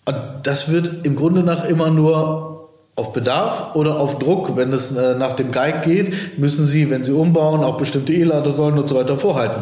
Und 0.05 0.17
das 0.41 0.71
wird 0.71 1.05
im 1.05 1.15
Grunde 1.15 1.43
nach 1.43 1.65
immer 1.65 1.91
nur 1.91 2.69
auf 2.95 3.13
Bedarf 3.13 3.75
oder 3.75 3.99
auf 3.99 4.17
Druck. 4.17 4.57
Wenn 4.57 4.73
es 4.73 4.91
äh, 4.91 5.13
nach 5.13 5.33
dem 5.33 5.51
Geig 5.51 5.83
geht, 5.83 6.39
müssen 6.39 6.65
Sie, 6.65 6.89
wenn 6.89 7.03
Sie 7.03 7.11
umbauen, 7.11 7.63
auch 7.63 7.77
bestimmte 7.77 8.11
E-Ladesäulen 8.11 8.79
und 8.79 8.89
so 8.89 8.95
weiter 8.95 9.19
vorhalten. 9.19 9.61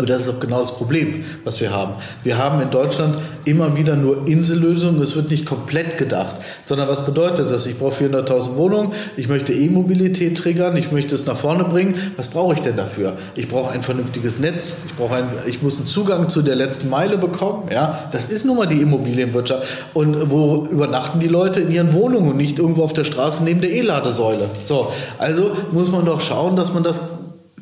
Aber 0.00 0.06
das 0.06 0.22
ist 0.22 0.30
auch 0.30 0.40
genau 0.40 0.60
das 0.60 0.72
Problem, 0.72 1.24
was 1.44 1.60
wir 1.60 1.72
haben. 1.72 1.92
Wir 2.22 2.38
haben 2.38 2.62
in 2.62 2.70
Deutschland 2.70 3.18
immer 3.44 3.76
wieder 3.76 3.96
nur 3.96 4.26
Insellösungen. 4.26 4.98
Es 5.02 5.14
wird 5.14 5.30
nicht 5.30 5.44
komplett 5.44 5.98
gedacht, 5.98 6.36
sondern 6.64 6.88
was 6.88 7.04
bedeutet 7.04 7.50
das? 7.50 7.66
Ich 7.66 7.78
brauche 7.78 8.02
400.000 8.02 8.56
Wohnungen. 8.56 8.92
Ich 9.18 9.28
möchte 9.28 9.52
E-Mobilität 9.52 10.38
triggern. 10.38 10.74
Ich 10.78 10.90
möchte 10.90 11.14
es 11.14 11.26
nach 11.26 11.36
vorne 11.36 11.64
bringen. 11.64 11.96
Was 12.16 12.28
brauche 12.28 12.54
ich 12.54 12.60
denn 12.60 12.78
dafür? 12.78 13.18
Ich 13.34 13.50
brauche 13.50 13.72
ein 13.72 13.82
vernünftiges 13.82 14.38
Netz. 14.38 14.84
Ich 14.86 14.96
brauche 14.96 15.16
ein, 15.16 15.32
ich 15.46 15.62
muss 15.62 15.76
einen 15.76 15.86
Zugang 15.86 16.30
zu 16.30 16.40
der 16.40 16.56
letzten 16.56 16.88
Meile 16.88 17.18
bekommen. 17.18 17.68
Ja, 17.70 18.08
das 18.10 18.30
ist 18.30 18.46
nun 18.46 18.56
mal 18.56 18.66
die 18.66 18.80
Immobilienwirtschaft. 18.80 19.64
Und 19.92 20.30
wo 20.30 20.66
übernachten 20.70 21.20
die 21.20 21.28
Leute 21.28 21.60
in 21.60 21.70
ihren 21.70 21.92
Wohnungen 21.92 22.30
und 22.30 22.38
nicht 22.38 22.58
irgendwo 22.58 22.84
auf 22.84 22.94
der 22.94 23.04
Straße 23.04 23.44
neben 23.44 23.60
der 23.60 23.72
E-Ladesäule? 23.72 24.48
So. 24.64 24.90
Also 25.18 25.50
muss 25.72 25.90
man 25.90 26.06
doch 26.06 26.22
schauen, 26.22 26.56
dass 26.56 26.72
man 26.72 26.84
das 26.84 27.02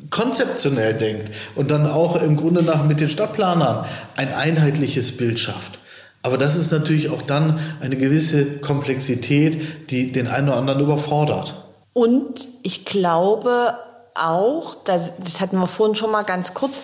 konzeptionell 0.09 0.93
denkt 0.93 1.31
und 1.55 1.71
dann 1.71 1.87
auch 1.87 2.21
im 2.21 2.37
Grunde 2.37 2.63
nach 2.63 2.83
mit 2.83 2.99
den 2.99 3.09
Stadtplanern 3.09 3.85
ein 4.15 4.33
einheitliches 4.33 5.15
Bild 5.17 5.39
schafft. 5.39 5.79
Aber 6.21 6.37
das 6.37 6.55
ist 6.55 6.71
natürlich 6.71 7.09
auch 7.09 7.21
dann 7.21 7.59
eine 7.79 7.95
gewisse 7.95 8.57
Komplexität, 8.57 9.89
die 9.89 10.11
den 10.11 10.27
einen 10.27 10.49
oder 10.49 10.57
anderen 10.57 10.81
überfordert. 10.81 11.55
Und 11.93 12.47
ich 12.63 12.85
glaube 12.85 13.77
auch, 14.15 14.75
das, 14.83 15.11
hatten 15.39 15.57
wir 15.57 15.67
vorhin 15.67 15.95
schon 15.95 16.11
mal 16.11 16.23
ganz 16.23 16.53
kurz, 16.53 16.83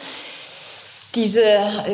diese, 1.15 1.41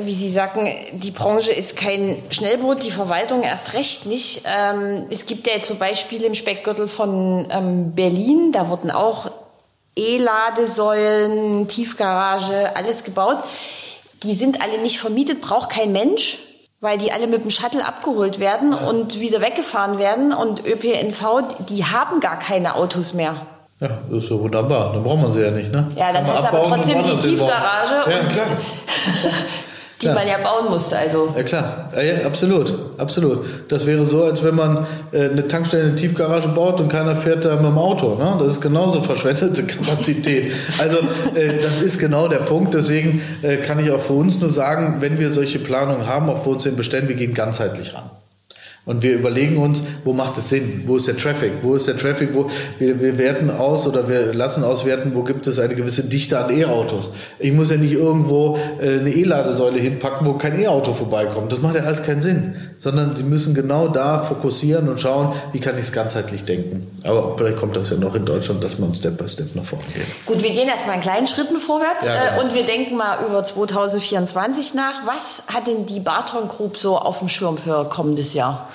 wie 0.04 0.14
Sie 0.14 0.32
sagen, 0.32 0.68
die 0.94 1.12
Branche 1.12 1.52
ist 1.52 1.76
kein 1.76 2.24
Schnellboot, 2.32 2.84
die 2.84 2.92
Verwaltung 2.92 3.44
erst 3.44 3.74
recht 3.74 4.08
nicht. 4.08 4.44
Ähm, 4.46 5.06
es 5.12 5.28
gibt 5.28 5.46
ja 5.46 5.54
jetzt 5.54 5.68
so 5.68 5.76
Beispiele 5.76 6.26
im 6.26 6.34
Speckgürtel 6.34 6.88
von 6.88 7.48
ähm, 7.52 7.94
Berlin, 7.94 8.52
da 8.52 8.70
wurden 8.70 8.90
auch 8.90 9.32
E-Ladesäulen, 9.96 11.68
Tiefgarage, 11.68 12.76
alles 12.76 13.04
gebaut. 13.04 13.38
Die 14.24 14.34
sind 14.34 14.62
alle 14.62 14.78
nicht 14.80 15.00
vermietet, 15.00 15.42
braucht 15.42 15.70
kein 15.70 15.92
Mensch, 15.92 16.40
weil 16.80 16.98
die 16.98 17.12
alle 17.12 17.28
mit 17.28 17.44
dem 17.44 17.52
Shuttle 17.52 17.86
abgeholt 17.86 18.40
werden 18.40 18.72
ja. 18.72 18.88
und 18.88 19.20
wieder 19.20 19.42
weggefahren 19.42 19.98
werden. 19.98 20.34
Und 20.34 20.66
ÖPNV, 20.66 21.44
die 21.70 21.86
haben 21.86 22.20
gar 22.20 22.40
keine 22.40 22.76
Autos 22.76 23.14
mehr. 23.14 23.36
Ja, 23.80 23.90
das 24.10 24.24
ist 24.24 24.30
so 24.30 24.40
wunderbar. 24.40 24.94
Dann 24.94 25.04
brauchen 25.04 25.24
wir 25.24 25.32
sie 25.32 25.42
ja 25.42 25.52
nicht, 25.52 25.72
ne? 25.72 25.92
Ja, 25.96 26.14
dann 26.14 26.26
hast 26.28 26.44
du 26.44 26.48
aber 26.50 26.64
trotzdem 26.64 27.02
die 27.02 27.16
Tiefgarage. 27.16 28.12
Ja, 28.12 28.24
klar. 28.26 28.48
die 30.02 30.08
klar. 30.08 30.16
man 30.16 30.28
ja 30.28 30.38
bauen 30.38 30.70
musste. 30.70 30.98
Also. 30.98 31.34
Ja 31.36 31.44
klar, 31.44 31.92
ja, 31.96 32.26
absolut, 32.26 32.74
absolut. 32.98 33.46
Das 33.70 33.86
wäre 33.86 34.06
so, 34.06 34.24
als 34.24 34.44
wenn 34.44 34.56
man 34.56 34.88
äh, 35.12 35.30
eine 35.30 35.48
Tankstelle, 35.48 35.84
eine 35.84 35.96
Tiefgarage 35.96 36.50
baut 36.50 36.82
und 36.82 36.90
keiner 36.90 37.16
fährt 37.16 37.46
da 37.46 37.56
mit 37.56 37.66
dem 37.66 37.78
Auto. 37.78 38.16
Ne? 38.16 38.36
Das 38.40 38.54
ist 38.54 38.62
genauso 38.62 39.02
verschwendete 39.02 39.64
Kapazität. 39.68 40.54
also 40.80 40.98
äh, 41.36 41.60
das 41.62 41.82
ist 41.82 42.00
genau 42.00 42.28
der 42.28 42.40
Punkt. 42.40 42.74
Deswegen 42.74 43.22
äh, 43.42 43.58
kann 43.58 43.80
ich 43.80 43.92
auch 43.92 44.02
für 44.02 44.14
uns 44.14 44.40
nur 44.40 44.50
sagen, 44.50 44.98
wenn 45.00 45.20
wir 45.20 45.30
solche 45.30 45.60
Planungen 45.60 46.08
haben, 46.08 46.30
auch 46.30 46.40
bei 46.40 46.52
uns 46.52 46.66
in 46.66 46.76
Beständen, 46.76 47.10
wir 47.10 47.16
gehen 47.16 47.34
ganzheitlich 47.34 47.94
ran. 47.94 48.10
Und 48.84 49.04
wir 49.04 49.14
überlegen 49.14 49.58
uns, 49.58 49.84
wo 50.04 50.12
macht 50.12 50.40
es 50.40 50.50
Sinn? 50.50 50.86
Wo 50.88 50.96
ist 50.96 51.08
der 51.08 51.16
Traffic? 51.16 51.52
Wo 51.62 51.76
ist 51.76 51.88
der 51.88 51.98
Traffic? 51.98 52.34
Wo, 52.34 52.48
wir, 52.80 53.00
wir 53.00 53.20
werten 53.20 53.52
aus 53.52 53.86
oder 53.86 54.10
wir 54.10 54.34
lassen 54.34 54.64
auswerten, 54.64 55.12
wo 55.14 55.22
gibt 55.22 55.46
es 55.46 55.60
eine 55.60 55.76
gewisse 55.76 56.04
Dichte 56.04 56.40
an 56.40 56.50
E-Autos. 56.50 57.12
Ich 57.38 57.52
muss 57.52 57.70
ja 57.70 57.78
nicht 57.78 57.94
irgendwo 57.94 58.58
äh, 58.82 59.00
eine 59.00 59.12
E-Ladesäule 59.12 59.80
hinpacken, 59.80 60.26
wo 60.26 60.34
kein 60.34 60.60
E-Auto 60.60 60.94
vorbeikommt. 60.94 61.52
Das 61.52 61.62
macht 61.62 61.76
ja 61.76 61.84
alles 61.84 62.02
keinen 62.02 62.24
Sinn. 62.24 62.56
Sondern 62.80 63.16
Sie 63.16 63.22
müssen 63.22 63.54
genau 63.54 63.88
da 63.88 64.22
fokussieren 64.22 64.90
und 64.90 65.00
schauen, 65.00 65.36
wie 65.52 65.60
kann 65.60 65.76
ich 65.76 65.84
es 65.84 65.92
ganzheitlich 65.92 66.46
denken. 66.46 66.88
Aber 67.04 67.38
vielleicht 67.38 67.58
kommt 67.58 67.76
das 67.76 67.92
ja 67.92 67.98
noch 67.98 68.16
in 68.16 68.26
Deutschland, 68.26 68.64
dass 68.64 68.80
man 68.80 68.96
Step 68.96 69.20
by 69.20 69.28
Step 69.28 69.54
nach 69.54 69.66
vorne 69.66 69.86
geht. 69.94 70.26
Gut, 70.26 70.42
wir 70.42 70.50
gehen 70.50 70.68
erstmal 70.68 70.96
in 70.96 71.02
kleinen 71.02 71.28
Schritten 71.28 71.60
vorwärts 71.60 72.08
ja, 72.08 72.14
genau. 72.14 72.42
äh, 72.42 72.44
und 72.44 72.56
wir 72.56 72.66
denken 72.66 72.98
mal 72.98 73.20
über 73.28 73.44
2024 73.44 74.74
nach. 74.74 75.06
Was 75.06 75.44
hat 75.54 75.68
denn 75.68 75.86
die 75.86 76.00
Barton 76.00 76.50
Group 76.50 76.78
so 76.78 76.98
auf 76.98 77.20
dem 77.20 77.30
Schirm 77.30 77.60
für 77.60 77.86
kommendes 77.86 78.34
Jahr? 78.34 78.71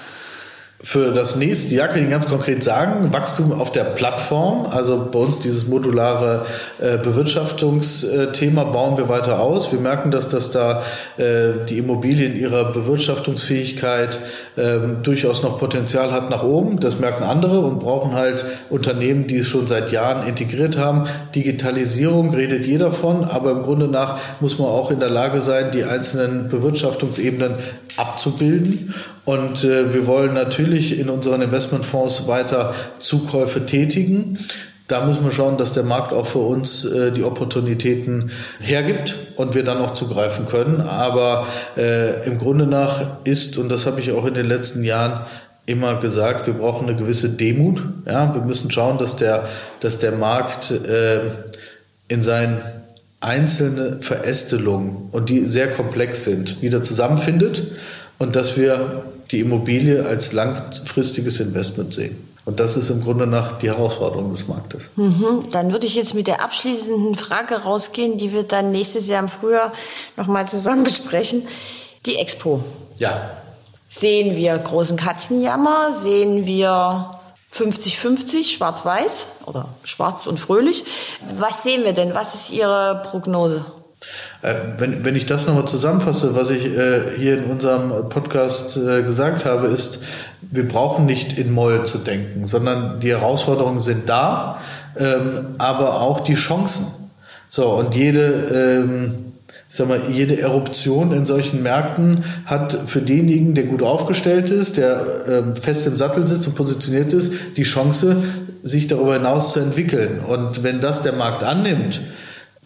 Für 0.87 1.11
das 1.11 1.35
nächste 1.35 1.75
Jahr 1.75 1.89
kann 1.89 2.05
ich 2.05 2.09
ganz 2.09 2.29
konkret 2.29 2.63
sagen, 2.63 3.13
Wachstum 3.13 3.51
auf 3.51 3.73
der 3.73 3.83
Plattform, 3.83 4.67
also 4.67 5.09
bei 5.11 5.19
uns 5.19 5.41
dieses 5.41 5.67
modulare 5.67 6.47
äh, 6.79 6.97
Bewirtschaftungsthema 6.99 8.63
bauen 8.63 8.97
wir 8.97 9.09
weiter 9.09 9.41
aus. 9.41 9.73
Wir 9.73 9.81
merken, 9.81 10.13
dass 10.13 10.29
das 10.29 10.53
da 10.53 10.85
äh, 11.17 11.67
die 11.69 11.79
Immobilien 11.79 12.37
ihrer 12.37 12.71
Bewirtschaftungsfähigkeit 12.71 14.21
äh, 14.55 14.79
durchaus 15.03 15.43
noch 15.43 15.59
Potenzial 15.59 16.13
hat 16.13 16.31
nach 16.31 16.45
oben. 16.45 16.79
Das 16.79 17.01
merken 17.01 17.25
andere 17.25 17.59
und 17.59 17.81
brauchen 17.81 18.15
halt 18.15 18.45
Unternehmen, 18.71 19.27
die 19.27 19.39
es 19.39 19.49
schon 19.49 19.67
seit 19.67 19.91
Jahren 19.91 20.25
integriert 20.29 20.79
haben. 20.79 21.09
Digitalisierung 21.35 22.33
redet 22.33 22.65
jeder 22.65 22.93
von, 22.93 23.25
aber 23.25 23.51
im 23.51 23.65
Grunde 23.65 23.89
nach 23.89 24.21
muss 24.39 24.61
man 24.61 24.69
auch 24.69 24.93
in 24.93 25.01
der 25.01 25.11
Lage 25.11 25.41
sein, 25.41 25.73
die 25.73 25.83
einzelnen 25.83 26.47
Bewirtschaftungsebenen 26.49 27.55
abzubilden. 27.97 28.95
Und 29.27 29.65
äh, 29.65 29.93
wir 29.93 30.07
wollen 30.07 30.35
natürlich 30.35 30.76
in 30.77 31.09
unseren 31.09 31.43
Investmentfonds 31.43 32.27
weiter 32.27 32.75
Zukäufe 32.99 33.67
tätigen. 33.67 34.39
Da 34.89 35.05
müssen 35.05 35.25
wir 35.25 35.33
schauen, 35.33 35.59
dass 35.59 35.73
der 35.73 35.83
Markt 35.83 36.13
auch 36.13 36.27
für 36.27 36.39
uns 36.39 36.85
äh, 36.85 37.11
die 37.11 37.25
Opportunitäten 37.25 38.31
hergibt 38.61 39.17
und 39.35 39.55
wir 39.55 39.65
dann 39.65 39.79
auch 39.79 39.95
zugreifen 39.95 40.47
können. 40.47 40.81
Aber 40.81 41.47
äh, 41.77 42.25
im 42.25 42.39
Grunde 42.39 42.67
nach 42.67 43.25
ist, 43.25 43.59
und 43.59 43.69
das 43.69 43.87
habe 43.87 44.01
ich 44.01 44.13
auch 44.13 44.27
in 44.27 44.35
den 44.35 44.47
letzten 44.47 44.85
Jahren 44.85 45.27
immer 45.67 45.97
gesagt, 45.97 46.47
wir 46.47 46.55
brauchen 46.55 46.89
eine 46.89 46.97
gewisse 46.97 47.31
Demut. 47.31 47.83
Ja, 48.07 48.33
wir 48.33 48.43
müssen 48.43 48.71
schauen, 48.71 48.99
dass 48.99 49.17
der, 49.17 49.49
dass 49.81 49.99
der 49.99 50.13
Markt 50.13 50.71
äh, 50.71 51.19
in 52.07 52.23
seinen 52.23 52.59
einzelne 53.21 53.99
Verästelungen 54.01 55.09
und 55.11 55.29
die 55.29 55.49
sehr 55.49 55.73
komplex 55.73 56.25
sind, 56.25 56.63
wieder 56.63 56.83
zusammenfindet 56.83 57.67
und 58.19 58.37
dass 58.37 58.57
wir 58.57 59.03
die 59.31 59.41
Immobilie 59.41 60.07
als 60.07 60.33
langfristiges 60.33 61.41
Investment 61.41 61.93
sehen. 61.93 62.17
Und 62.45 62.61
das 62.61 62.77
ist 62.77 62.91
im 62.91 63.03
Grunde 63.03 63.27
nach 63.27 63.59
die 63.59 63.67
Herausforderung 63.67 64.31
des 64.31 64.47
Marktes. 64.47 64.91
Mhm. 64.95 65.47
Dann 65.51 65.73
würde 65.73 65.87
ich 65.87 65.97
jetzt 65.97 66.15
mit 66.15 66.29
der 66.29 66.41
abschließenden 66.43 67.17
Frage 67.17 67.63
rausgehen, 67.63 68.19
die 68.19 68.33
wir 68.33 68.45
dann 68.45 68.71
nächstes 68.71 69.09
Jahr 69.09 69.21
im 69.21 69.29
Frühjahr 69.29 69.73
nochmal 70.17 70.47
zusammen 70.47 70.85
besprechen. 70.85 71.43
Die 72.07 72.17
Expo. 72.17 72.63
Ja. 72.99 73.31
Sehen 73.89 74.37
wir 74.37 74.57
großen 74.59 74.97
Katzenjammer? 74.97 75.93
Sehen 75.93 76.47
wir 76.47 77.19
50-50, 77.53 78.55
schwarz-weiß 78.55 79.27
oder 79.47 79.69
schwarz 79.83 80.29
und 80.29 80.39
fröhlich? 80.39 80.85
Was 81.37 81.65
sehen 81.65 81.85
wir 81.85 81.95
denn? 81.95 82.15
Was 82.15 82.35
ist 82.35 82.53
Ihre 82.53 83.03
Prognose? 83.11 83.65
Äh, 84.43 84.55
wenn, 84.79 85.05
wenn 85.05 85.17
ich 85.17 85.27
das 85.27 85.47
nochmal 85.47 85.67
zusammenfasse, 85.67 86.35
was 86.35 86.51
ich 86.51 86.65
äh, 86.65 87.17
hier 87.17 87.39
in 87.39 87.45
unserem 87.45 88.09
Podcast 88.09 88.77
äh, 88.77 89.03
gesagt 89.03 89.45
habe, 89.45 89.69
ist, 89.69 90.03
wir 90.43 90.67
brauchen 90.67 91.07
nicht 91.07 91.39
in 91.39 91.53
Moll 91.53 91.87
zu 91.87 91.99
denken, 91.99 92.47
sondern 92.47 93.01
die 93.01 93.11
Herausforderungen 93.11 93.81
sind 93.81 94.09
da, 94.09 94.61
ähm, 94.99 95.57
aber 95.59 96.01
auch 96.01 96.21
die 96.21 96.35
Chancen. 96.35 96.87
So, 97.49 97.67
und 97.71 97.95
jede, 97.95 98.83
ähm, 98.83 99.33
sag 99.69 99.89
mal, 99.89 100.03
jede 100.11 100.41
Eruption 100.41 101.13
in 101.13 101.27
solchen 101.27 101.63
Märkten 101.63 102.25
hat 102.45 102.79
für 102.87 103.01
denjenigen, 103.01 103.55
der 103.55 103.65
gut 103.65 103.83
aufgestellt 103.83 104.51
ist, 104.51 104.77
der 104.77 105.07
ähm, 105.29 105.57
fest 105.57 105.87
im 105.87 105.97
Sattel 105.97 106.27
sitzt 106.27 106.47
und 106.47 106.55
positioniert 106.55 107.13
ist, 107.13 107.33
die 107.57 107.63
Chance, 107.63 108.17
sich 108.63 108.89
darüber 108.89 109.15
hinaus 109.15 109.53
zu 109.53 109.61
entwickeln. 109.61 110.21
Und 110.27 110.65
wenn 110.65 110.81
das 110.81 111.03
der 111.03 111.13
Markt 111.13 111.45
annimmt, 111.45 112.01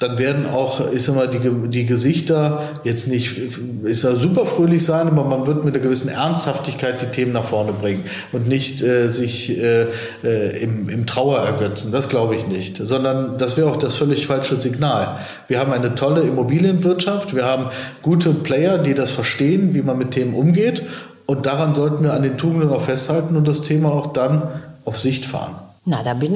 dann 0.01 0.19
werden 0.19 0.47
auch, 0.47 0.91
ich 0.93 1.05
sag 1.05 1.15
mal, 1.15 1.29
die, 1.29 1.39
die 1.69 1.85
Gesichter 1.85 2.81
jetzt 2.85 3.07
nicht, 3.07 3.37
ist 3.85 4.03
ja 4.03 4.15
super 4.15 4.47
fröhlich 4.47 4.83
sein, 4.83 5.09
aber 5.09 5.25
man 5.25 5.47
wird 5.47 5.63
mit 5.63 5.75
einer 5.75 5.83
gewissen 5.83 6.09
Ernsthaftigkeit 6.09 7.03
die 7.03 7.07
Themen 7.07 7.33
nach 7.33 7.45
vorne 7.45 7.75
bringen 7.75 8.05
und 8.33 8.49
nicht 8.49 8.81
äh, 8.81 9.09
sich 9.09 9.51
äh, 9.51 9.89
äh, 10.25 10.59
im, 10.59 10.89
im 10.89 11.05
Trauer 11.05 11.41
ergötzen. 11.41 11.93
Das 11.93 12.09
glaube 12.09 12.35
ich 12.35 12.47
nicht, 12.47 12.79
sondern 12.79 13.37
das 13.37 13.59
wäre 13.59 13.71
auch 13.71 13.77
das 13.77 13.97
völlig 13.97 14.27
falsche 14.27 14.57
Signal. 14.57 15.19
Wir 15.49 15.61
haben 15.61 15.71
eine 15.71 15.95
tolle 15.95 16.23
Immobilienwirtschaft, 16.23 17.37
wir 17.37 17.45
haben 17.45 17.67
gute 18.01 18.31
Player, 18.31 18.79
die 18.79 18.95
das 18.95 19.11
verstehen, 19.11 19.75
wie 19.75 19.83
man 19.83 19.99
mit 19.99 20.13
Themen 20.13 20.33
umgeht 20.33 20.83
und 21.27 21.45
daran 21.45 21.75
sollten 21.75 22.03
wir 22.05 22.15
an 22.15 22.23
den 22.23 22.39
Tugenden 22.39 22.71
auch 22.71 22.83
festhalten 22.83 23.37
und 23.37 23.47
das 23.47 23.61
Thema 23.61 23.93
auch 23.93 24.15
dann 24.15 24.49
auf 24.87 24.99
Sicht 24.99 25.27
fahren. 25.27 25.57
Na, 25.87 26.03
da 26.05 26.13
bin, 26.13 26.35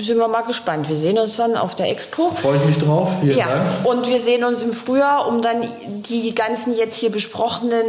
sind 0.00 0.18
wir 0.18 0.26
mal 0.26 0.42
gespannt. 0.42 0.88
Wir 0.88 0.96
sehen 0.96 1.16
uns 1.16 1.36
dann 1.36 1.56
auf 1.56 1.76
der 1.76 1.88
Expo. 1.88 2.32
Freue 2.34 2.56
ich 2.56 2.64
mich 2.64 2.78
drauf. 2.78 3.10
Vielen 3.20 3.38
ja, 3.38 3.46
Dank. 3.46 3.84
und 3.84 4.08
wir 4.08 4.18
sehen 4.18 4.42
uns 4.42 4.60
im 4.60 4.72
Frühjahr, 4.72 5.28
um 5.28 5.40
dann 5.40 5.62
die 6.10 6.34
ganzen 6.34 6.74
jetzt 6.74 6.96
hier 6.96 7.12
besprochenen 7.12 7.84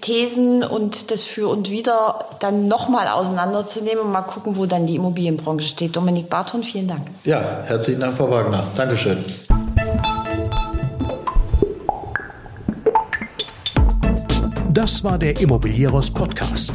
Thesen 0.00 0.62
und 0.62 1.10
das 1.10 1.24
Für 1.24 1.48
und 1.48 1.68
Wider 1.68 2.26
dann 2.38 2.68
nochmal 2.68 3.08
auseinanderzunehmen 3.08 4.04
und 4.04 4.12
mal 4.12 4.22
gucken, 4.22 4.56
wo 4.56 4.66
dann 4.66 4.86
die 4.86 4.94
Immobilienbranche 4.94 5.66
steht. 5.66 5.96
Dominik 5.96 6.30
Barton, 6.30 6.62
vielen 6.62 6.86
Dank. 6.86 7.08
Ja, 7.24 7.64
herzlichen 7.66 8.00
Dank, 8.00 8.16
Frau 8.16 8.30
Wagner. 8.30 8.68
Dankeschön. 8.76 9.24
Das 14.72 15.02
war 15.02 15.18
der 15.18 15.40
Immobilieros 15.40 16.08
Podcast. 16.12 16.74